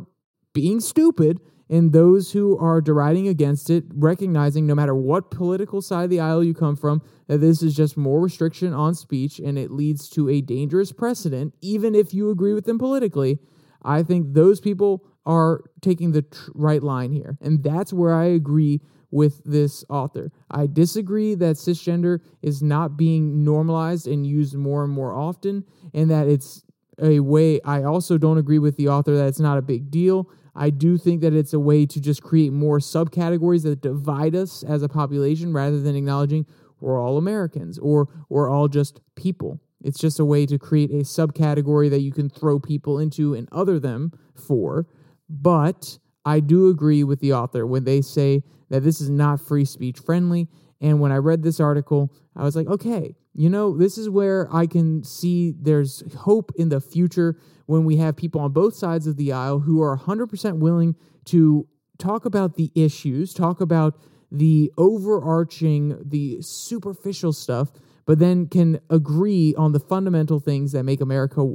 being 0.53 0.79
stupid, 0.79 1.39
and 1.69 1.93
those 1.93 2.31
who 2.31 2.57
are 2.57 2.81
deriding 2.81 3.27
against 3.27 3.69
it, 3.69 3.83
recognizing 3.93 4.65
no 4.65 4.73
matter 4.73 4.95
what 4.95 5.29
political 5.29 5.81
side 5.81 6.05
of 6.05 6.09
the 6.09 6.19
aisle 6.19 6.43
you 6.43 6.55
come 6.55 6.75
from, 6.75 7.01
that 7.27 7.37
this 7.37 7.61
is 7.61 7.75
just 7.75 7.95
more 7.95 8.19
restriction 8.19 8.73
on 8.73 8.95
speech 8.95 9.39
and 9.39 9.57
it 9.57 9.71
leads 9.71 10.09
to 10.09 10.27
a 10.27 10.41
dangerous 10.41 10.91
precedent, 10.91 11.53
even 11.61 11.93
if 11.93 12.13
you 12.13 12.29
agree 12.29 12.53
with 12.53 12.65
them 12.65 12.79
politically. 12.79 13.39
I 13.83 14.03
think 14.03 14.33
those 14.33 14.59
people 14.59 15.05
are 15.25 15.61
taking 15.81 16.11
the 16.11 16.23
tr- 16.23 16.51
right 16.55 16.81
line 16.81 17.11
here. 17.11 17.37
And 17.41 17.63
that's 17.63 17.93
where 17.93 18.13
I 18.13 18.25
agree 18.25 18.81
with 19.11 19.43
this 19.43 19.83
author. 19.89 20.31
I 20.49 20.67
disagree 20.67 21.35
that 21.35 21.57
cisgender 21.57 22.19
is 22.41 22.63
not 22.63 22.97
being 22.97 23.43
normalized 23.43 24.07
and 24.07 24.25
used 24.25 24.55
more 24.55 24.83
and 24.83 24.93
more 24.93 25.13
often, 25.13 25.65
and 25.93 26.09
that 26.09 26.27
it's 26.27 26.63
a 27.01 27.19
way. 27.19 27.59
I 27.65 27.83
also 27.83 28.17
don't 28.17 28.37
agree 28.37 28.59
with 28.59 28.77
the 28.77 28.87
author 28.87 29.15
that 29.17 29.27
it's 29.27 29.39
not 29.39 29.57
a 29.57 29.61
big 29.61 29.91
deal. 29.91 30.29
I 30.55 30.69
do 30.69 30.97
think 30.97 31.21
that 31.21 31.33
it's 31.33 31.53
a 31.53 31.59
way 31.59 31.85
to 31.85 31.99
just 31.99 32.23
create 32.23 32.51
more 32.51 32.79
subcategories 32.79 33.63
that 33.63 33.81
divide 33.81 34.35
us 34.35 34.63
as 34.63 34.81
a 34.83 34.89
population 34.89 35.53
rather 35.53 35.79
than 35.79 35.95
acknowledging 35.95 36.45
we're 36.79 36.99
all 36.99 37.17
Americans 37.17 37.77
or 37.79 38.07
we're 38.29 38.49
all 38.49 38.67
just 38.67 38.99
people. 39.15 39.61
It's 39.83 39.99
just 39.99 40.19
a 40.19 40.25
way 40.25 40.45
to 40.45 40.57
create 40.57 40.91
a 40.91 41.03
subcategory 41.03 41.89
that 41.89 42.01
you 42.01 42.11
can 42.11 42.29
throw 42.29 42.59
people 42.59 42.99
into 42.99 43.33
and 43.33 43.47
other 43.51 43.79
them 43.79 44.11
for. 44.35 44.87
But 45.29 45.97
I 46.25 46.39
do 46.39 46.69
agree 46.69 47.03
with 47.03 47.19
the 47.19 47.33
author 47.33 47.65
when 47.65 47.83
they 47.83 48.01
say 48.01 48.43
that 48.69 48.83
this 48.83 49.01
is 49.01 49.09
not 49.09 49.39
free 49.39 49.65
speech 49.65 49.99
friendly. 49.99 50.47
And 50.79 50.99
when 50.99 51.11
I 51.11 51.17
read 51.17 51.43
this 51.43 51.59
article, 51.59 52.13
I 52.35 52.43
was 52.43 52.55
like, 52.55 52.67
okay, 52.67 53.15
you 53.33 53.49
know, 53.49 53.77
this 53.77 53.97
is 53.97 54.09
where 54.09 54.47
I 54.53 54.67
can 54.67 55.03
see 55.03 55.53
there's 55.59 56.03
hope 56.15 56.51
in 56.55 56.69
the 56.69 56.81
future 56.81 57.37
when 57.65 57.85
we 57.85 57.97
have 57.97 58.15
people 58.15 58.41
on 58.41 58.51
both 58.51 58.75
sides 58.75 59.07
of 59.07 59.15
the 59.17 59.31
aisle 59.31 59.59
who 59.59 59.81
are 59.81 59.97
100% 59.97 60.59
willing 60.59 60.95
to 61.25 61.67
talk 61.97 62.25
about 62.25 62.55
the 62.55 62.71
issues, 62.75 63.33
talk 63.33 63.61
about 63.61 63.97
the 64.31 64.71
overarching, 64.77 66.01
the 66.03 66.41
superficial 66.41 67.31
stuff, 67.31 67.71
but 68.05 68.19
then 68.19 68.47
can 68.47 68.79
agree 68.89 69.53
on 69.55 69.71
the 69.71 69.79
fundamental 69.79 70.39
things 70.39 70.71
that 70.71 70.83
make 70.83 71.01
America 71.01 71.45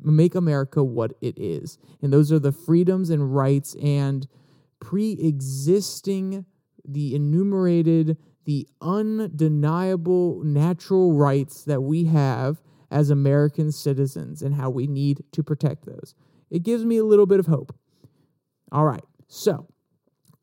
make 0.00 0.34
America 0.34 0.82
what 0.82 1.12
it 1.20 1.38
is. 1.38 1.78
And 2.00 2.12
those 2.12 2.30
are 2.32 2.38
the 2.38 2.52
freedoms 2.52 3.10
and 3.10 3.34
rights 3.34 3.74
and 3.82 4.26
pre-existing 4.80 6.44
the 6.84 7.14
enumerated 7.14 8.16
the 8.44 8.66
undeniable 8.80 10.42
natural 10.42 11.12
rights 11.12 11.64
that 11.64 11.80
we 11.82 12.04
have 12.04 12.60
as 12.90 13.08
American 13.08 13.70
citizens 13.70 14.42
and 14.42 14.54
how 14.54 14.68
we 14.68 14.86
need 14.86 15.22
to 15.32 15.42
protect 15.42 15.86
those. 15.86 16.14
It 16.50 16.62
gives 16.62 16.84
me 16.84 16.96
a 16.98 17.04
little 17.04 17.26
bit 17.26 17.40
of 17.40 17.46
hope. 17.46 17.74
All 18.70 18.84
right. 18.84 19.04
So, 19.28 19.68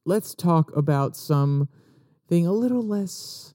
let's 0.06 0.34
talk 0.34 0.75
about 0.75 1.15
something 1.15 1.67
a 2.32 2.54
little 2.54 2.82
less 2.82 3.54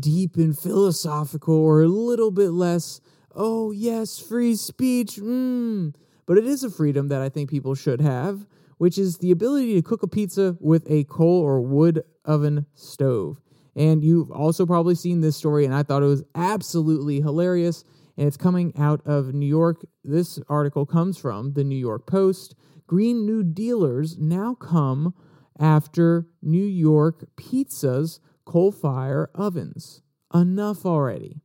deep 0.00 0.36
and 0.36 0.58
philosophical 0.58 1.54
or 1.54 1.82
a 1.82 1.88
little 1.88 2.30
bit 2.30 2.50
less, 2.50 3.00
oh, 3.34 3.70
yes, 3.70 4.18
free 4.18 4.56
speech. 4.56 5.16
Mm. 5.16 5.94
But 6.26 6.38
it 6.38 6.46
is 6.46 6.64
a 6.64 6.70
freedom 6.70 7.08
that 7.08 7.20
I 7.20 7.28
think 7.28 7.50
people 7.50 7.74
should 7.74 8.00
have, 8.00 8.46
which 8.78 8.98
is 8.98 9.18
the 9.18 9.30
ability 9.30 9.74
to 9.74 9.82
cook 9.82 10.02
a 10.02 10.08
pizza 10.08 10.56
with 10.60 10.90
a 10.90 11.04
coal 11.04 11.40
or 11.40 11.60
wood 11.60 12.02
oven 12.24 12.66
stove. 12.74 13.40
And 13.76 14.04
you've 14.04 14.30
also 14.30 14.66
probably 14.66 14.94
seen 14.94 15.20
this 15.20 15.36
story, 15.36 15.64
and 15.64 15.74
I 15.74 15.82
thought 15.82 16.02
it 16.02 16.06
was 16.06 16.22
absolutely 16.34 17.20
hilarious. 17.20 17.84
And 18.16 18.28
it's 18.28 18.36
coming 18.36 18.72
out 18.78 19.00
of 19.04 19.34
New 19.34 19.46
York. 19.46 19.84
This 20.04 20.38
article 20.48 20.86
comes 20.86 21.18
from 21.18 21.54
the 21.54 21.64
New 21.64 21.76
York 21.76 22.06
Post. 22.06 22.54
Green 22.86 23.26
New 23.26 23.42
Dealers 23.42 24.16
now 24.18 24.54
come 24.54 25.14
after 25.58 26.28
New 26.40 26.64
York 26.64 27.24
Pizza's 27.36 28.20
coal 28.44 28.72
fire 28.72 29.30
ovens. 29.34 30.02
Enough 30.32 30.84
already. 30.84 31.40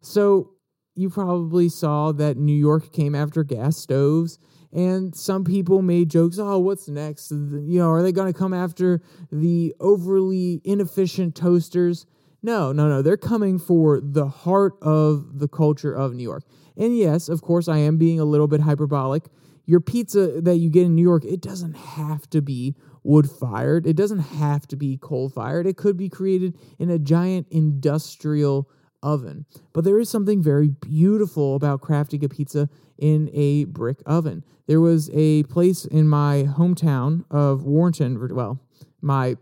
So, 0.00 0.50
you 0.94 1.08
probably 1.08 1.68
saw 1.68 2.12
that 2.12 2.36
New 2.36 2.56
York 2.56 2.92
came 2.92 3.14
after 3.14 3.44
gas 3.44 3.78
stoves, 3.78 4.38
and 4.72 5.14
some 5.14 5.44
people 5.44 5.82
made 5.82 6.10
jokes 6.10 6.38
oh, 6.38 6.58
what's 6.58 6.88
next? 6.88 7.30
You 7.30 7.78
know, 7.78 7.90
are 7.90 8.02
they 8.02 8.12
going 8.12 8.32
to 8.32 8.38
come 8.38 8.54
after 8.54 9.00
the 9.30 9.74
overly 9.80 10.60
inefficient 10.64 11.34
toasters? 11.34 12.06
No, 12.42 12.72
no, 12.72 12.88
no. 12.88 13.02
They're 13.02 13.16
coming 13.16 13.58
for 13.58 14.00
the 14.00 14.26
heart 14.26 14.74
of 14.82 15.38
the 15.38 15.48
culture 15.48 15.92
of 15.94 16.14
New 16.14 16.22
York. 16.22 16.44
And 16.76 16.96
yes, 16.96 17.28
of 17.28 17.42
course, 17.42 17.68
I 17.68 17.78
am 17.78 17.98
being 17.98 18.18
a 18.18 18.24
little 18.24 18.48
bit 18.48 18.60
hyperbolic. 18.60 19.24
Your 19.64 19.80
pizza 19.80 20.40
that 20.40 20.56
you 20.56 20.70
get 20.70 20.86
in 20.86 20.94
New 20.94 21.02
York, 21.02 21.24
it 21.24 21.40
doesn't 21.40 21.76
have 21.76 22.28
to 22.30 22.42
be 22.42 22.74
wood 23.02 23.28
fired. 23.28 23.86
It 23.86 23.96
doesn't 23.96 24.20
have 24.20 24.66
to 24.68 24.76
be 24.76 24.98
coal 25.00 25.28
fired. 25.28 25.66
It 25.66 25.76
could 25.76 25.96
be 25.96 26.08
created 26.08 26.56
in 26.78 26.90
a 26.90 26.98
giant 26.98 27.46
industrial 27.50 28.68
oven. 29.02 29.44
But 29.72 29.84
there 29.84 29.98
is 29.98 30.08
something 30.08 30.42
very 30.42 30.68
beautiful 30.68 31.56
about 31.56 31.80
crafting 31.80 32.22
a 32.22 32.28
pizza 32.28 32.68
in 32.98 33.30
a 33.32 33.64
brick 33.64 34.02
oven. 34.06 34.44
There 34.66 34.80
was 34.80 35.10
a 35.12 35.42
place 35.44 35.84
in 35.84 36.06
my 36.06 36.48
hometown 36.56 37.24
of 37.30 37.64
Warrenton, 37.64 38.34
well, 38.34 38.60
my 39.00 39.36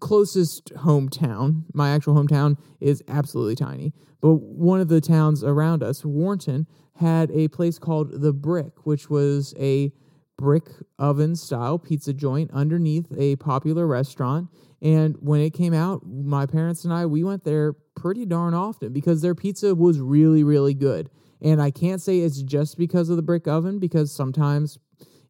closest 0.00 0.72
hometown, 0.74 1.64
my 1.72 1.90
actual 1.90 2.14
hometown 2.14 2.58
is 2.80 3.02
absolutely 3.08 3.56
tiny, 3.56 3.92
but 4.20 4.34
one 4.34 4.80
of 4.80 4.88
the 4.88 5.00
towns 5.00 5.42
around 5.42 5.82
us, 5.82 6.04
Warrenton, 6.04 6.66
had 6.96 7.30
a 7.30 7.48
place 7.48 7.78
called 7.78 8.20
The 8.20 8.32
Brick, 8.32 8.84
which 8.84 9.08
was 9.08 9.54
a 9.58 9.92
brick 10.38 10.70
oven 10.98 11.36
style 11.36 11.78
pizza 11.78 12.14
joint 12.14 12.50
underneath 12.54 13.12
a 13.18 13.36
popular 13.36 13.86
restaurant. 13.86 14.48
And 14.80 15.16
when 15.20 15.40
it 15.40 15.50
came 15.50 15.74
out, 15.74 16.06
my 16.06 16.46
parents 16.46 16.84
and 16.84 16.94
I, 16.94 17.04
we 17.04 17.24
went 17.24 17.44
there 17.44 17.74
pretty 17.94 18.24
darn 18.24 18.54
often 18.54 18.92
because 18.92 19.20
their 19.20 19.34
pizza 19.34 19.74
was 19.74 20.00
really, 20.00 20.44
really 20.44 20.72
good. 20.72 21.10
And 21.42 21.60
I 21.60 21.70
can't 21.70 22.00
say 22.00 22.20
it's 22.20 22.40
just 22.40 22.78
because 22.78 23.10
of 23.10 23.16
the 23.16 23.22
brick 23.22 23.46
oven, 23.46 23.78
because 23.78 24.14
sometimes 24.14 24.78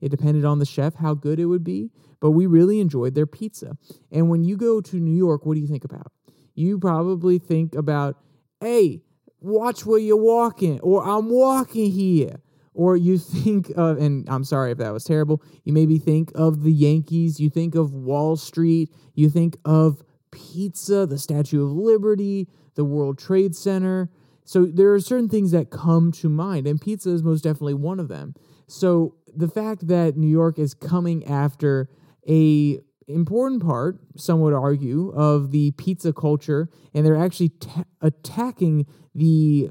it 0.01 0.11
depended 0.11 0.45
on 0.45 0.59
the 0.59 0.67
chef 0.67 0.95
how 0.95 1.15
good 1.15 1.41
it 1.41 1.47
would 1.47 1.65
be, 1.65 1.91
but 2.21 2.31
we 2.33 2.47
really 2.47 2.79
enjoyed 2.79 3.15
their 3.15 3.27
pizza. 3.27 3.77
And 4.13 4.29
when 4.29 4.45
you 4.45 4.57
go 4.57 4.81
to 4.81 4.97
New 4.97 5.17
York, 5.17 5.45
what 5.45 5.55
do 5.55 5.61
you 5.61 5.67
think 5.67 5.85
about? 5.85 6.13
You 6.55 6.79
probably 6.79 7.39
think 7.39 7.75
about, 7.75 8.17
hey, 8.61 9.01
watch 9.41 9.87
where 9.87 9.99
you're 9.99 10.17
walking, 10.17 10.81
or 10.81 11.05
I'm 11.05 11.31
walking 11.31 11.91
here 11.91 12.41
or 12.79 12.97
you 12.97 13.19
think 13.19 13.73
of, 13.77 13.99
and 13.99 14.29
I'm 14.31 14.45
sorry 14.45 14.71
if 14.71 14.79
that 14.79 14.93
was 14.93 15.03
terrible, 15.03 15.43
you 15.65 15.73
maybe 15.73 15.99
think 15.99 16.31
of 16.37 16.63
the 16.63 16.71
Yankees, 16.73 17.41
you 17.41 17.51
think 17.51 17.75
of 17.75 17.93
Wall 17.93 18.37
Street, 18.37 18.95
you 19.15 19.29
think 19.29 19.57
of 19.65 20.05
pizza, 20.31 21.05
the 21.05 21.19
Statue 21.19 21.65
of 21.65 21.73
Liberty, 21.73 22.47
the 22.77 22.85
World 22.85 23.19
Trade 23.19 23.57
Center. 23.57 24.11
So 24.45 24.65
there 24.65 24.95
are 24.95 25.01
certain 25.01 25.29
things 25.29 25.51
that 25.51 25.71
come 25.71 26.13
to 26.13 26.29
mind, 26.29 26.69
and 26.69 26.81
pizza 26.81 27.11
is 27.11 27.25
most 27.25 27.43
definitely 27.43 27.75
one 27.75 27.99
of 27.99 28.07
them. 28.07 28.35
So 28.69 29.17
the 29.35 29.49
fact 29.49 29.89
that 29.89 30.17
New 30.17 30.29
York 30.29 30.57
is 30.57 30.73
coming 30.73 31.27
after 31.27 31.89
a 32.29 32.79
important 33.09 33.61
part, 33.61 33.99
some 34.17 34.41
would 34.41 34.55
argue, 34.55 35.11
of 35.17 35.51
the 35.51 35.73
pizza 35.73 36.13
culture, 36.13 36.69
and 36.95 37.05
they're 37.05 37.17
actually 37.17 37.49
ta- 37.49 37.85
attacking 38.01 38.87
the 39.17 39.71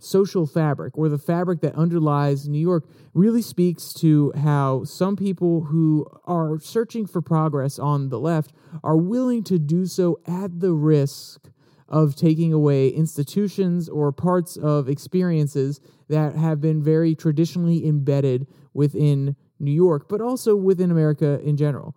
social 0.00 0.46
fabric 0.46 0.96
or 0.96 1.08
the 1.08 1.18
fabric 1.18 1.60
that 1.60 1.74
underlies 1.74 2.48
New 2.48 2.58
York 2.58 2.84
really 3.14 3.42
speaks 3.42 3.92
to 3.94 4.32
how 4.36 4.84
some 4.84 5.16
people 5.16 5.64
who 5.64 6.06
are 6.24 6.58
searching 6.60 7.06
for 7.06 7.20
progress 7.20 7.78
on 7.78 8.08
the 8.08 8.18
left 8.18 8.52
are 8.84 8.96
willing 8.96 9.42
to 9.44 9.58
do 9.58 9.86
so 9.86 10.18
at 10.26 10.60
the 10.60 10.72
risk 10.72 11.48
of 11.88 12.14
taking 12.14 12.52
away 12.52 12.88
institutions 12.88 13.88
or 13.88 14.12
parts 14.12 14.56
of 14.56 14.88
experiences 14.88 15.80
that 16.08 16.34
have 16.34 16.60
been 16.60 16.82
very 16.82 17.14
traditionally 17.14 17.86
embedded 17.86 18.46
within 18.74 19.34
New 19.58 19.72
York, 19.72 20.08
but 20.08 20.20
also 20.20 20.54
within 20.54 20.90
America 20.90 21.40
in 21.40 21.56
general. 21.56 21.96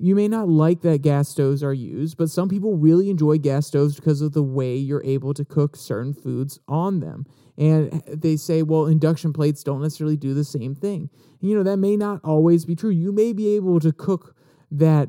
You 0.00 0.14
may 0.14 0.28
not 0.28 0.48
like 0.48 0.82
that 0.82 1.02
gas 1.02 1.28
stoves 1.28 1.62
are 1.62 1.74
used, 1.74 2.16
but 2.16 2.30
some 2.30 2.48
people 2.48 2.76
really 2.76 3.10
enjoy 3.10 3.38
gas 3.38 3.66
stoves 3.66 3.96
because 3.96 4.20
of 4.20 4.32
the 4.32 4.42
way 4.42 4.76
you're 4.76 5.04
able 5.04 5.34
to 5.34 5.44
cook 5.44 5.76
certain 5.76 6.14
foods 6.14 6.60
on 6.68 7.00
them. 7.00 7.26
And 7.56 8.02
they 8.06 8.36
say, 8.36 8.62
well, 8.62 8.86
induction 8.86 9.32
plates 9.32 9.64
don't 9.64 9.82
necessarily 9.82 10.16
do 10.16 10.34
the 10.34 10.44
same 10.44 10.76
thing. 10.76 11.10
You 11.40 11.56
know, 11.56 11.64
that 11.64 11.78
may 11.78 11.96
not 11.96 12.20
always 12.22 12.64
be 12.64 12.76
true. 12.76 12.90
You 12.90 13.10
may 13.10 13.32
be 13.32 13.56
able 13.56 13.80
to 13.80 13.92
cook 13.92 14.36
that 14.70 15.08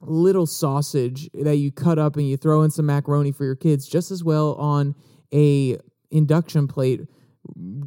little 0.00 0.46
sausage 0.46 1.30
that 1.32 1.56
you 1.56 1.72
cut 1.72 1.98
up 1.98 2.16
and 2.16 2.28
you 2.28 2.36
throw 2.36 2.62
in 2.62 2.70
some 2.70 2.86
macaroni 2.86 3.32
for 3.32 3.44
your 3.44 3.56
kids 3.56 3.88
just 3.88 4.10
as 4.10 4.22
well 4.22 4.54
on 4.54 4.94
a 5.32 5.78
induction 6.10 6.68
plate 6.68 7.00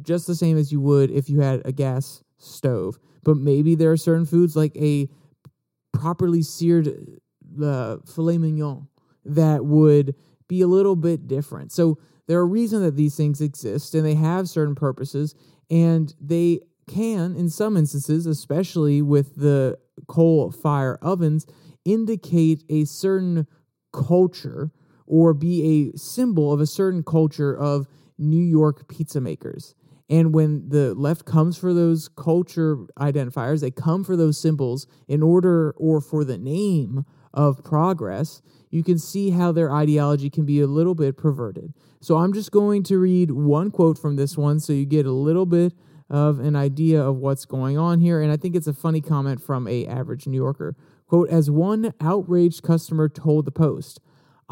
just 0.02 0.26
the 0.26 0.34
same 0.34 0.58
as 0.58 0.70
you 0.70 0.80
would 0.80 1.10
if 1.10 1.28
you 1.28 1.40
had 1.40 1.62
a 1.64 1.72
gas 1.72 2.22
stove 2.38 2.98
but 3.24 3.36
maybe 3.36 3.74
there 3.74 3.90
are 3.90 3.96
certain 3.96 4.26
foods 4.26 4.54
like 4.54 4.76
a 4.76 5.08
properly 5.92 6.42
seared 6.42 6.88
uh, 7.62 7.96
filet 8.06 8.38
mignon 8.38 8.88
that 9.24 9.64
would 9.64 10.14
be 10.48 10.60
a 10.60 10.66
little 10.66 10.96
bit 10.96 11.26
different. 11.26 11.72
So 11.72 11.98
there 12.26 12.38
are 12.38 12.46
reasons 12.46 12.82
that 12.82 12.96
these 12.96 13.16
things 13.16 13.40
exist 13.40 13.94
and 13.94 14.04
they 14.04 14.14
have 14.14 14.48
certain 14.48 14.74
purposes 14.74 15.34
and 15.70 16.14
they 16.20 16.60
can 16.88 17.36
in 17.36 17.48
some 17.48 17.76
instances 17.76 18.26
especially 18.26 19.00
with 19.00 19.36
the 19.36 19.78
coal 20.08 20.50
fire 20.50 20.98
ovens 21.00 21.46
indicate 21.84 22.64
a 22.68 22.84
certain 22.84 23.46
culture 23.92 24.70
or 25.06 25.34
be 25.34 25.90
a 25.92 25.96
symbol 25.96 26.52
of 26.52 26.60
a 26.60 26.66
certain 26.66 27.02
culture 27.02 27.56
of 27.56 27.86
New 28.18 28.42
York 28.42 28.88
pizza 28.88 29.20
makers. 29.20 29.74
And 30.10 30.34
when 30.34 30.68
the 30.68 30.94
left 30.94 31.24
comes 31.24 31.56
for 31.56 31.72
those 31.72 32.08
culture 32.08 32.76
identifiers, 32.98 33.60
they 33.60 33.70
come 33.70 34.04
for 34.04 34.16
those 34.16 34.38
symbols 34.38 34.86
in 35.08 35.22
order 35.22 35.74
or 35.76 36.00
for 36.00 36.24
the 36.24 36.38
name 36.38 37.04
of 37.32 37.64
progress, 37.64 38.42
you 38.70 38.82
can 38.82 38.98
see 38.98 39.30
how 39.30 39.52
their 39.52 39.72
ideology 39.72 40.28
can 40.28 40.44
be 40.44 40.60
a 40.60 40.66
little 40.66 40.94
bit 40.94 41.16
perverted. 41.16 41.72
So 42.00 42.16
I'm 42.18 42.32
just 42.32 42.50
going 42.50 42.82
to 42.84 42.98
read 42.98 43.30
one 43.30 43.70
quote 43.70 43.98
from 43.98 44.16
this 44.16 44.36
one 44.36 44.60
so 44.60 44.72
you 44.72 44.84
get 44.84 45.06
a 45.06 45.12
little 45.12 45.46
bit 45.46 45.72
of 46.10 46.40
an 46.40 46.56
idea 46.56 47.02
of 47.02 47.16
what's 47.16 47.46
going 47.46 47.78
on 47.78 48.00
here. 48.00 48.20
And 48.20 48.30
I 48.30 48.36
think 48.36 48.54
it's 48.54 48.66
a 48.66 48.74
funny 48.74 49.00
comment 49.00 49.40
from 49.40 49.66
a 49.66 49.86
average 49.86 50.26
New 50.26 50.36
Yorker. 50.36 50.76
Quote, 51.06 51.30
as 51.30 51.50
one 51.50 51.94
outraged 52.00 52.62
customer 52.62 53.08
told 53.08 53.44
the 53.44 53.50
Post, 53.50 54.00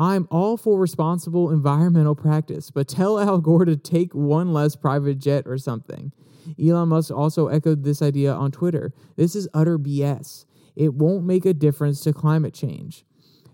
I'm 0.01 0.27
all 0.31 0.57
for 0.57 0.79
responsible 0.79 1.51
environmental 1.51 2.15
practice, 2.15 2.71
but 2.71 2.89
tell 2.89 3.21
Al 3.21 3.37
Gore 3.37 3.67
to 3.67 3.77
take 3.77 4.15
one 4.15 4.51
less 4.55 4.75
private 4.75 5.19
jet 5.19 5.47
or 5.47 5.59
something. 5.59 6.11
Elon 6.59 6.89
Musk 6.89 7.13
also 7.13 7.49
echoed 7.49 7.85
this 7.85 8.01
idea 8.01 8.33
on 8.33 8.51
Twitter. 8.51 8.95
This 9.17 9.37
is 9.37 9.47
utter 9.53 9.79
BS. 9.79 10.47
It 10.75 10.95
won't 10.95 11.27
make 11.27 11.45
a 11.45 11.53
difference 11.53 12.01
to 12.01 12.15
climate 12.15 12.55
change. 12.55 13.05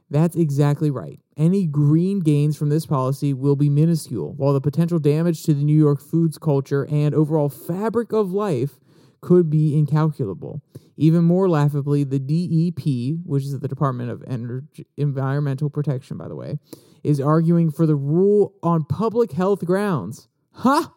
That's 0.09 0.37
exactly 0.37 0.89
right. 0.89 1.19
Any 1.37 1.67
green 1.67 2.21
gains 2.21 2.57
from 2.57 2.69
this 2.69 2.87
policy 2.87 3.35
will 3.35 3.57
be 3.57 3.69
minuscule, 3.69 4.33
while 4.35 4.53
the 4.53 4.61
potential 4.61 5.01
damage 5.01 5.43
to 5.43 5.53
the 5.53 5.65
New 5.65 5.77
York 5.77 6.01
foods 6.01 6.39
culture 6.39 6.87
and 6.89 7.13
overall 7.13 7.49
fabric 7.49 8.13
of 8.13 8.31
life 8.31 8.79
could 9.21 9.51
be 9.51 9.77
incalculable. 9.77 10.63
Even 10.97 11.25
more 11.25 11.49
laughably, 11.49 12.05
the 12.05 12.19
DEP, 12.19 13.21
which 13.25 13.45
is 13.45 13.59
the 13.59 13.69
Department 13.69 14.11
of 14.11 14.25
Energy, 14.27 14.87
Environmental 14.97 15.69
Protection, 15.69 16.17
by 16.17 16.29
the 16.29 16.37
way, 16.37 16.59
is 17.05 17.21
arguing 17.21 17.71
for 17.71 17.87
the 17.87 17.97
rule 17.97 18.55
on 18.63 18.85
public 18.85 19.33
health 19.33 19.65
grounds. 19.65 20.29
Ha! 20.53 20.83
Huh? 20.83 20.91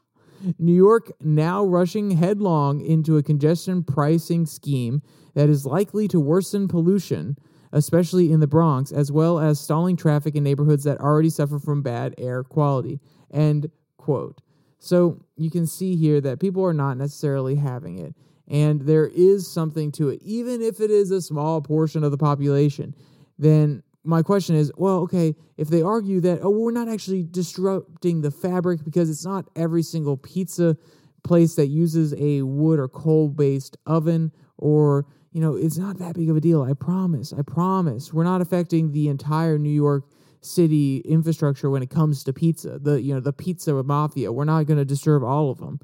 New 0.58 0.74
York 0.74 1.12
now 1.20 1.66
rushing 1.66 2.12
headlong 2.12 2.80
into 2.80 3.18
a 3.18 3.24
congestion 3.24 3.84
pricing 3.84 4.46
scheme 4.46 5.02
that 5.34 5.50
is 5.50 5.66
likely 5.66 6.08
to 6.08 6.20
worsen 6.20 6.68
pollution, 6.68 7.38
especially 7.74 8.32
in 8.32 8.40
the 8.40 8.48
Bronx, 8.48 8.92
as 8.92 9.12
well 9.12 9.38
as 9.38 9.60
stalling 9.60 9.98
traffic 9.98 10.36
in 10.36 10.44
neighborhoods 10.44 10.86
that 10.86 11.00
already 11.00 11.30
suffer 11.30 11.60
from 11.60 11.82
bad 11.82 12.16
air 12.18 12.44
quality. 12.44 13.02
End 13.34 13.70
quote. 13.98 14.42
So 14.80 15.24
you 15.36 15.52
can 15.52 15.68
see 15.68 15.96
here 15.96 16.22
that 16.22 16.40
people 16.40 16.64
are 16.66 16.74
not 16.74 16.98
necessarily 16.98 17.56
having 17.56 18.00
it. 18.00 18.16
And 18.48 18.82
there 18.82 19.08
is 19.08 19.52
something 19.52 19.92
to 19.94 20.10
it, 20.10 20.22
even 20.24 20.62
if 20.62 20.80
it 20.80 20.90
is 20.90 21.12
a 21.12 21.22
small 21.22 21.62
portion 21.62 22.04
of 22.04 22.12
the 22.12 22.18
population. 22.18 22.96
Then 23.38 23.84
my 24.04 24.24
question 24.24 24.56
is 24.56 24.72
well, 24.76 25.00
okay, 25.02 25.36
if 25.58 25.68
they 25.68 25.82
argue 25.82 26.20
that, 26.22 26.40
oh, 26.42 26.50
we're 26.50 26.72
not 26.72 26.88
actually 26.88 27.24
disrupting 27.24 28.22
the 28.22 28.32
fabric 28.32 28.84
because 28.84 29.10
it's 29.10 29.26
not 29.26 29.46
every 29.56 29.84
single 29.84 30.18
pizza 30.18 30.78
place 31.24 31.56
that 31.56 31.68
uses 31.68 32.14
a 32.18 32.42
wood 32.42 32.80
or 32.80 32.88
coal 32.88 33.30
based 33.30 33.78
oven 33.86 34.32
or 34.58 35.06
you 35.32 35.42
know 35.42 35.56
it's 35.56 35.78
not 35.78 35.98
that 36.00 36.16
big 36.16 36.30
of 36.30 36.38
a 36.38 36.42
deal 36.42 36.64
i 36.64 36.74
promise 36.74 37.34
i 37.34 37.42
promise 37.42 38.14
we're 38.14 38.24
not 38.24 38.42
affecting 38.42 38.92
the 38.92 39.08
entire 39.10 39.58
new 39.58 39.70
york 39.70 40.06
city 40.42 40.98
infrastructure 41.00 41.70
when 41.70 41.84
it 41.84 41.90
comes 41.90 42.24
to 42.24 42.34
pizza 42.34 42.80
the 42.80 43.02
you 43.02 43.14
know 43.14 43.20
the 43.20 43.34
pizza 43.34 43.74
mafia. 43.84 44.32
We're 44.32 44.46
not 44.46 44.66
going 44.66 44.80
to 44.80 44.86
disturb 44.86 45.24
all 45.24 45.52
of 45.52 45.58
them 45.60 45.80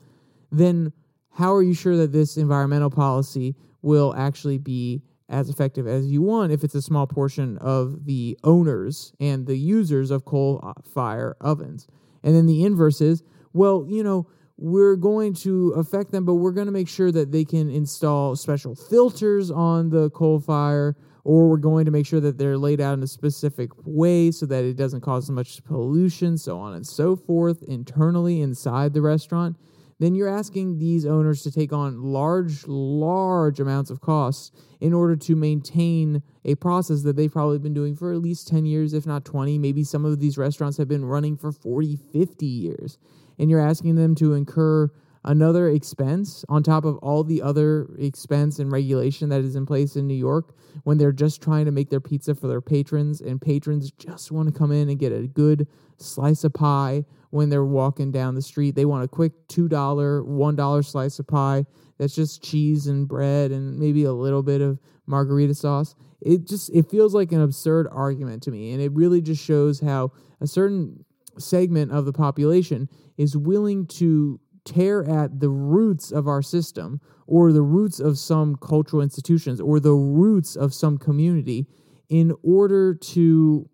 then 0.52 0.94
how 1.32 1.54
are 1.54 1.64
you 1.64 1.74
sure 1.74 1.98
that 1.98 2.12
this 2.12 2.38
environmental 2.38 2.90
policy 2.90 3.56
will 3.82 4.14
actually 4.16 4.58
be 4.58 5.02
as 5.28 5.50
effective 5.50 5.88
as 5.88 6.06
you 6.06 6.22
want 6.22 6.52
if 6.52 6.64
it's 6.64 6.76
a 6.76 6.82
small 6.82 7.08
portion 7.08 7.58
of 7.58 8.06
the 8.06 8.38
owners 8.44 9.12
and 9.20 9.48
the 9.48 9.58
users 9.58 10.12
of 10.12 10.24
coal 10.24 10.60
uh, 10.64 10.74
fire 10.94 11.36
ovens? 11.42 11.88
And 12.24 12.36
then 12.36 12.46
the 12.46 12.64
inverse 12.64 13.02
is 13.02 13.24
well 13.54 13.86
you 13.88 14.04
know 14.04 14.28
we're 14.58 14.96
going 14.96 15.34
to 15.34 15.72
affect 15.72 16.12
them 16.12 16.26
but 16.26 16.36
we're 16.36 16.52
going 16.52 16.68
to 16.68 16.72
make 16.72 16.88
sure 16.88 17.12
that 17.12 17.32
they 17.32 17.44
can 17.44 17.70
install 17.70 18.36
special 18.36 18.74
filters 18.74 19.52
on 19.52 19.90
the 19.90 20.10
coal 20.12 20.40
fire 20.40 20.96
or 21.26 21.50
we're 21.50 21.58
going 21.58 21.86
to 21.86 21.92
make 21.92 22.06
sure 22.06 22.20
that 22.20 22.38
they're 22.38 22.58
laid 22.58 22.80
out 22.80 22.94
in 22.94 23.04
a 23.04 23.08
specific 23.08 23.72
way 23.84 24.30
so 24.30 24.46
that 24.46 24.64
it 24.64 24.78
doesn't 24.78 25.02
cause 25.02 25.26
as 25.26 25.32
much 25.32 25.62
pollution, 25.66 26.38
so 26.38 26.60
on 26.60 26.76
and 26.76 26.86
so 26.86 27.16
forth, 27.16 27.64
internally 27.64 28.42
inside 28.42 28.94
the 28.94 29.02
restaurant, 29.02 29.58
then 30.00 30.14
you're 30.14 30.30
asking 30.30 30.78
these 30.78 31.04
owners 31.04 31.42
to 31.42 31.52
take 31.52 31.74
on 31.74 32.04
large, 32.04 32.68
large 32.68 33.60
amounts 33.60 33.90
of 33.90 34.02
costs 34.02 34.52
in 34.80 34.94
order 34.94 35.16
to 35.16 35.36
maintain 35.36 36.22
a 36.44 36.54
process 36.56 37.02
that 37.02 37.16
they've 37.16 37.32
probably 37.32 37.58
been 37.58 37.74
doing 37.74 37.96
for 37.96 38.12
at 38.12 38.20
least 38.20 38.48
10 38.48 38.68
years, 38.68 38.94
if 38.94 39.08
not 39.08 39.26
20. 39.26 39.58
Maybe 39.58 39.84
some 39.84 40.06
of 40.06 40.20
these 40.20 40.38
restaurants 40.38 40.78
have 40.78 40.88
been 40.88 41.06
running 41.06 41.38
for 41.38 41.52
40, 41.52 41.98
50 42.14 42.46
years. 42.46 43.00
And 43.40 43.50
you're 43.50 43.66
asking 43.66 43.96
them 43.96 44.14
to 44.16 44.34
incur 44.34 44.92
another 45.26 45.70
expense 45.70 46.46
on 46.50 46.64
top 46.64 46.86
of 46.86 46.98
all 46.98 47.24
the 47.24 47.42
other 47.42 47.90
expense 47.98 48.60
and 48.60 48.72
regulation 48.72 49.30
that 49.30 49.42
is 49.42 49.56
in 49.56 49.66
place 49.66 49.96
in 49.96 50.08
New 50.08 50.16
York 50.16 50.56
when 50.84 50.98
they're 50.98 51.12
just 51.12 51.42
trying 51.42 51.66
to 51.66 51.72
make 51.72 51.90
their 51.90 52.00
pizza 52.00 52.34
for 52.36 52.48
their 52.48 52.62
patrons 52.62 53.22
and 53.22 53.42
patrons 53.42 53.92
just 53.92 54.32
want 54.32 54.48
to 54.48 54.58
come 54.58 54.72
in 54.72 54.88
and 54.90 55.00
get 55.00 55.12
a 55.12 55.28
good 55.28 55.68
slice 55.98 56.44
of 56.44 56.54
pie 56.54 57.04
when 57.32 57.50
they're 57.50 57.66
walking 57.66 58.12
down 58.12 58.36
the 58.36 58.42
street. 58.42 58.76
They 58.76 58.86
want 58.86 59.04
a 59.04 59.08
quick 59.08 59.34
$2, 59.48 59.70
$1 59.70 60.86
slice 60.86 61.20
of 61.20 61.28
pie 61.28 61.66
that's 61.98 62.16
just 62.16 62.44
cheese 62.44 62.88
and 62.88 63.08
bread 63.08 63.52
and 63.52 63.80
maybe 63.80 64.04
a 64.04 64.14
little 64.14 64.44
bit 64.44 64.62
of 64.62 64.80
margarita 65.08 65.56
sauce. 65.56 65.96
It 66.22 66.48
just 66.48 66.70
it 66.74 66.90
feels 66.90 67.14
like 67.14 67.32
an 67.32 67.42
absurd 67.42 67.88
argument 67.92 68.44
to 68.44 68.52
me 68.52 68.74
and 68.74 68.82
it 68.82 68.92
really 68.92 69.22
just 69.22 69.44
shows 69.44 69.80
how 69.80 70.12
a 70.40 70.48
certain 70.48 71.04
segment 71.38 71.92
of 71.92 72.06
the 72.06 72.14
population 72.14 72.90
is 73.18 73.36
willing 73.36 73.86
to 73.88 74.40
tear 74.66 75.08
at 75.08 75.40
the 75.40 75.50
roots 75.50 76.12
of 76.12 76.28
our 76.28 76.42
system 76.42 77.00
or 77.28 77.52
the 77.52 77.62
roots 77.62 78.00
of 78.00 78.18
some 78.18 78.56
cultural 78.56 79.02
institutions 79.02 79.62
or 79.62 79.80
the 79.80 79.94
roots 79.94 80.56
of 80.56 80.74
some 80.74 80.98
community 80.98 81.68
in 82.10 82.34
order 82.44 82.94
to 82.94 83.70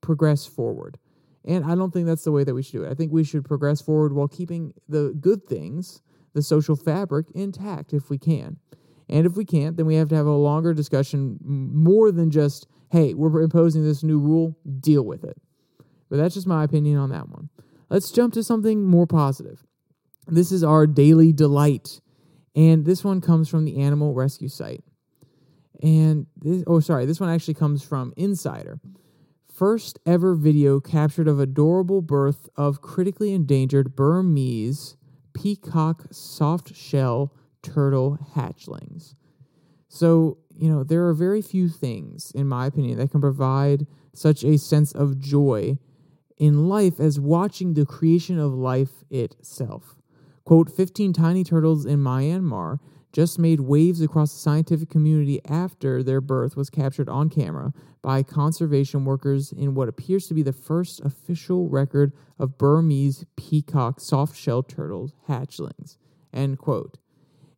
progress 0.00 0.46
forward. 0.46 0.98
And 1.44 1.64
I 1.64 1.74
don't 1.74 1.92
think 1.92 2.06
that's 2.06 2.24
the 2.24 2.32
way 2.32 2.44
that 2.44 2.54
we 2.54 2.62
should 2.62 2.72
do 2.72 2.84
it. 2.84 2.90
I 2.90 2.94
think 2.94 3.12
we 3.12 3.24
should 3.24 3.44
progress 3.44 3.80
forward 3.80 4.12
while 4.12 4.28
keeping 4.28 4.74
the 4.88 5.16
good 5.20 5.46
things, 5.46 6.00
the 6.34 6.42
social 6.42 6.76
fabric, 6.76 7.26
intact 7.34 7.92
if 7.92 8.10
we 8.10 8.18
can. 8.18 8.58
And 9.08 9.26
if 9.26 9.36
we 9.36 9.44
can't, 9.44 9.76
then 9.76 9.86
we 9.86 9.96
have 9.96 10.08
to 10.10 10.14
have 10.14 10.26
a 10.26 10.30
longer 10.30 10.72
discussion 10.72 11.38
more 11.42 12.12
than 12.12 12.30
just, 12.30 12.66
hey, 12.90 13.14
we're 13.14 13.42
imposing 13.42 13.84
this 13.84 14.02
new 14.02 14.18
rule, 14.18 14.56
deal 14.80 15.02
with 15.02 15.24
it. 15.24 15.40
But 16.08 16.16
that's 16.16 16.34
just 16.34 16.46
my 16.46 16.62
opinion 16.62 16.98
on 16.98 17.10
that 17.10 17.28
one. 17.28 17.48
Let's 17.90 18.10
jump 18.10 18.32
to 18.34 18.42
something 18.42 18.84
more 18.84 19.06
positive. 19.06 19.64
This 20.26 20.52
is 20.52 20.62
our 20.62 20.86
daily 20.86 21.32
delight. 21.32 22.00
And 22.54 22.84
this 22.84 23.02
one 23.02 23.20
comes 23.20 23.48
from 23.48 23.64
the 23.64 23.78
animal 23.80 24.14
rescue 24.14 24.48
site. 24.48 24.84
And 25.82 26.26
this, 26.36 26.62
oh, 26.66 26.80
sorry, 26.80 27.06
this 27.06 27.18
one 27.18 27.28
actually 27.28 27.54
comes 27.54 27.82
from 27.82 28.12
Insider. 28.16 28.80
First 29.52 29.98
ever 30.06 30.34
video 30.34 30.80
captured 30.80 31.28
of 31.28 31.40
adorable 31.40 32.02
birth 32.02 32.48
of 32.56 32.80
critically 32.80 33.32
endangered 33.32 33.96
Burmese 33.96 34.96
peacock 35.34 36.04
soft 36.10 36.74
shell 36.74 37.32
turtle 37.62 38.18
hatchlings. 38.34 39.14
So, 39.88 40.38
you 40.50 40.70
know, 40.70 40.84
there 40.84 41.06
are 41.06 41.14
very 41.14 41.42
few 41.42 41.68
things, 41.68 42.32
in 42.34 42.48
my 42.48 42.66
opinion, 42.66 42.98
that 42.98 43.10
can 43.10 43.20
provide 43.20 43.86
such 44.14 44.42
a 44.42 44.56
sense 44.56 44.92
of 44.92 45.18
joy 45.18 45.78
in 46.38 46.68
life 46.68 46.98
as 46.98 47.20
watching 47.20 47.74
the 47.74 47.86
creation 47.86 48.38
of 48.38 48.52
life 48.52 49.04
itself. 49.10 49.96
Quote 50.44 50.70
15 50.70 51.12
tiny 51.12 51.44
turtles 51.44 51.86
in 51.86 52.00
Myanmar 52.00 52.78
just 53.12 53.38
made 53.38 53.60
waves 53.60 54.00
across 54.00 54.32
the 54.32 54.38
scientific 54.38 54.88
community 54.88 55.40
after 55.46 56.02
their 56.02 56.20
birth 56.20 56.56
was 56.56 56.70
captured 56.70 57.08
on 57.08 57.28
camera 57.28 57.72
by 58.00 58.22
conservation 58.22 59.04
workers 59.04 59.52
in 59.52 59.74
what 59.74 59.88
appears 59.88 60.26
to 60.26 60.34
be 60.34 60.42
the 60.42 60.52
first 60.52 61.00
official 61.00 61.68
record 61.68 62.12
of 62.38 62.56
Burmese 62.58 63.24
peacock 63.36 64.00
soft 64.00 64.36
shell 64.36 64.62
turtles 64.62 65.12
hatchlings. 65.28 65.98
End 66.32 66.58
quote. 66.58 66.98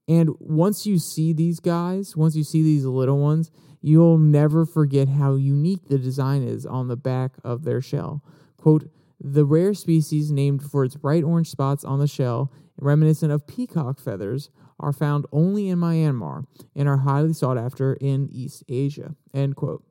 And 0.06 0.30
once 0.38 0.86
you 0.86 0.98
see 0.98 1.32
these 1.32 1.60
guys, 1.60 2.16
once 2.16 2.36
you 2.36 2.44
see 2.44 2.62
these 2.62 2.84
little 2.84 3.18
ones, 3.18 3.50
you'll 3.80 4.18
never 4.18 4.66
forget 4.66 5.08
how 5.08 5.34
unique 5.34 5.88
the 5.88 5.98
design 5.98 6.42
is 6.42 6.66
on 6.66 6.88
the 6.88 6.96
back 6.96 7.32
of 7.42 7.64
their 7.64 7.80
shell. 7.80 8.22
Quote, 8.58 8.90
the 9.26 9.44
rare 9.44 9.74
species 9.74 10.30
named 10.30 10.62
for 10.62 10.84
its 10.84 10.96
bright 10.96 11.24
orange 11.24 11.50
spots 11.50 11.82
on 11.82 11.98
the 11.98 12.06
shell 12.06 12.52
reminiscent 12.78 13.32
of 13.32 13.46
peacock 13.46 14.00
feathers, 14.00 14.50
are 14.80 14.92
found 14.92 15.26
only 15.32 15.68
in 15.68 15.78
Myanmar 15.78 16.44
and 16.74 16.88
are 16.88 16.98
highly 16.98 17.32
sought 17.32 17.56
after 17.56 17.94
in 17.94 18.28
East 18.32 18.64
Asia. 18.68 19.14
End 19.32 19.56
quote. 19.56 19.84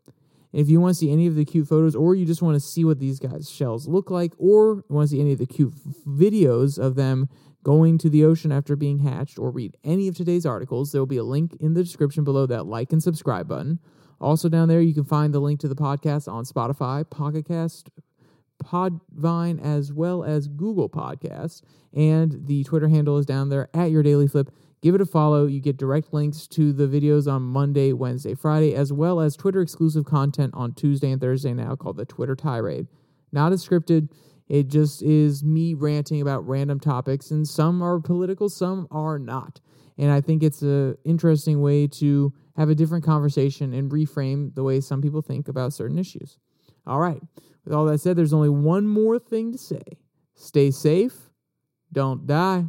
if 0.51 0.69
you 0.69 0.79
want 0.79 0.93
to 0.93 0.99
see 0.99 1.11
any 1.11 1.25
of 1.25 1.35
the 1.35 1.45
cute 1.45 1.67
photos, 1.67 1.95
or 1.95 2.13
you 2.13 2.25
just 2.25 2.41
want 2.41 2.55
to 2.55 2.59
see 2.59 2.83
what 2.83 2.99
these 2.99 3.19
guys' 3.19 3.49
shells 3.49 3.87
look 3.87 4.11
like, 4.11 4.33
or 4.37 4.83
want 4.87 5.09
to 5.09 5.15
see 5.15 5.21
any 5.21 5.31
of 5.31 5.39
the 5.39 5.47
cute 5.47 5.73
f- 5.73 5.95
videos 6.05 6.77
of 6.77 6.95
them 6.95 7.27
going 7.63 7.97
to 7.97 8.09
the 8.09 8.23
ocean 8.23 8.51
after 8.51 8.75
being 8.75 8.99
hatched, 8.99 9.39
or 9.39 9.49
read 9.49 9.75
any 9.83 10.07
of 10.07 10.15
today's 10.15 10.45
articles, 10.45 10.91
there 10.91 11.01
will 11.01 11.07
be 11.07 11.17
a 11.17 11.23
link 11.23 11.55
in 11.59 11.73
the 11.73 11.83
description 11.83 12.23
below 12.23 12.45
that 12.45 12.67
like 12.67 12.91
and 12.91 13.01
subscribe 13.01 13.47
button. 13.47 13.79
Also, 14.21 14.47
down 14.47 14.67
there, 14.67 14.81
you 14.81 14.93
can 14.93 15.05
find 15.05 15.33
the 15.33 15.39
link 15.39 15.59
to 15.61 15.67
the 15.67 15.75
podcast 15.75 16.31
on 16.31 16.43
Spotify, 16.43 17.09
Pocket 17.09 17.47
Cast, 17.47 17.89
Podvine 18.63 19.61
as 19.61 19.91
well 19.93 20.23
as 20.23 20.47
Google 20.47 20.89
Podcasts. 20.89 21.61
And 21.93 22.47
the 22.47 22.63
Twitter 22.63 22.87
handle 22.87 23.17
is 23.17 23.25
down 23.25 23.49
there 23.49 23.69
at 23.73 23.91
your 23.91 24.03
daily 24.03 24.27
flip. 24.27 24.49
Give 24.81 24.95
it 24.95 25.01
a 25.01 25.05
follow. 25.05 25.45
You 25.45 25.61
get 25.61 25.77
direct 25.77 26.13
links 26.13 26.45
to 26.47 26.73
the 26.73 26.87
videos 26.87 27.31
on 27.31 27.41
Monday, 27.41 27.93
Wednesday, 27.93 28.35
Friday, 28.35 28.75
as 28.75 28.91
well 28.91 29.21
as 29.21 29.37
Twitter 29.37 29.61
exclusive 29.61 30.03
content 30.03 30.53
on 30.55 30.73
Tuesday 30.73 31.11
and 31.11 31.21
Thursday 31.21 31.53
now 31.53 31.75
called 31.75 31.95
the 31.95 32.05
Twitter 32.05 32.35
Tirade. 32.35 32.87
Not 33.31 33.53
as 33.53 33.65
scripted. 33.65 34.09
It 34.49 34.67
just 34.67 35.01
is 35.01 35.43
me 35.43 35.73
ranting 35.73 36.21
about 36.21 36.45
random 36.45 36.79
topics, 36.79 37.31
and 37.31 37.47
some 37.47 37.81
are 37.81 37.99
political, 37.99 38.49
some 38.49 38.87
are 38.91 39.17
not. 39.17 39.61
And 39.97 40.11
I 40.11 40.21
think 40.21 40.43
it's 40.43 40.61
an 40.61 40.97
interesting 41.05 41.61
way 41.61 41.87
to 41.87 42.33
have 42.57 42.69
a 42.69 42.75
different 42.75 43.05
conversation 43.05 43.73
and 43.73 43.91
reframe 43.91 44.53
the 44.53 44.63
way 44.63 44.81
some 44.81 45.01
people 45.01 45.21
think 45.21 45.47
about 45.47 45.71
certain 45.71 45.97
issues. 45.97 46.37
All 46.85 46.99
right. 46.99 47.21
With 47.65 47.73
all 47.73 47.85
that 47.85 47.99
said, 47.99 48.17
there's 48.17 48.33
only 48.33 48.49
one 48.49 48.87
more 48.87 49.19
thing 49.19 49.51
to 49.53 49.57
say 49.57 49.81
stay 50.35 50.71
safe, 50.71 51.29
don't 51.91 52.25
die. 52.25 52.65